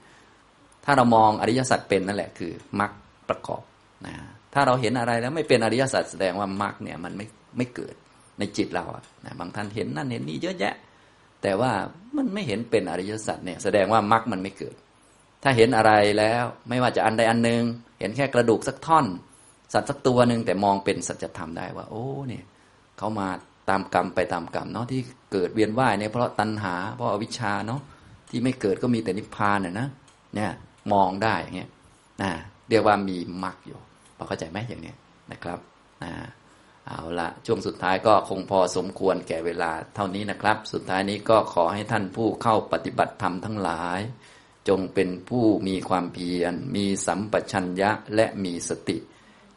[0.86, 2.92] ถ้าเรามองอริยสัจเป็นนั่นแหละคือมรรค
[3.30, 3.64] ประกอบ
[4.06, 4.14] นะ
[4.54, 7.26] ถ้าเราเห็นอะไรแล้วไม่เป็นอริยสัจแสดงว่ามรรคเนี่ยมันไม่
[7.58, 7.96] ไม่เกิด
[8.40, 10.76] ในจิตเราอะนะบางท่านเห็นนั่นเห็นนี่เยอะแยะ
[11.42, 11.72] แต่ว่า
[12.16, 14.76] มันไม่เห็นเป็นอริยสัจเนี่ยแสดงว่ามรรคมันไม่เกิด
[15.44, 17.64] ถ้าเห็นอะไรแล้วไม่ว่าจะอันใดอันหนึ่ง
[18.00, 19.06] เห็นแค่กระดูกสักท่อน
[19.74, 22.44] สัตว์สักตัวหนึ่งแต่มองเป็นสัจธรรมได้ว่า โอ้เนี่ย
[22.98, 23.28] เขามา
[23.70, 27.82] ตามกรรมไปตามกรรมเนาะที่เกิดเวียนว่ายเนี่ยเพราะตัณหาเพราะอวิชชาเนาะ
[28.30, 29.88] ที่ไม่เกิดก็มีแต่นิพพานน่ยนะ
[30.36, 30.52] เนี่ย
[30.92, 31.70] มองได้อย่างเงี้ย
[32.22, 32.32] นะ
[32.70, 33.80] เรียกว่ามีมรรคอยู่
[34.18, 34.98] พอเข้าใจไหมอย่างเนี้ย
[35.32, 35.60] นะครับ
[36.04, 36.12] นะ
[36.88, 44.00] เอาละช่วงสุดท้ายก็คงพอสมควรแก่เวลาเท่านี้นะครับ สุดท้ายนี้ก็ขอให้ท่านผู้เข้าปฏิบัติธรรมทั้งหลาย
[44.70, 48.98] จงเป็นผู้มีความเพียร มีสัมปชัญญะและมีสติ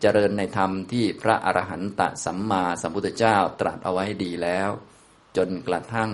[0.00, 4.70] เจริญในธรรมที่พระอรหันตสัมมาสัมพุทธเจ้าตรัสเอาไว้ดีแล้ว
[5.36, 6.10] จนกระทั่ง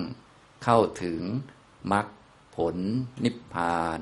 [0.65, 1.21] เข้าถึง
[1.93, 2.07] มรรค
[2.57, 2.77] ผล
[3.25, 4.01] นิพพาน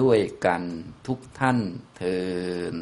[0.00, 0.62] ด้วยกัน
[1.06, 1.58] ทุกท่าน
[1.96, 2.02] เท
[2.72, 2.74] อ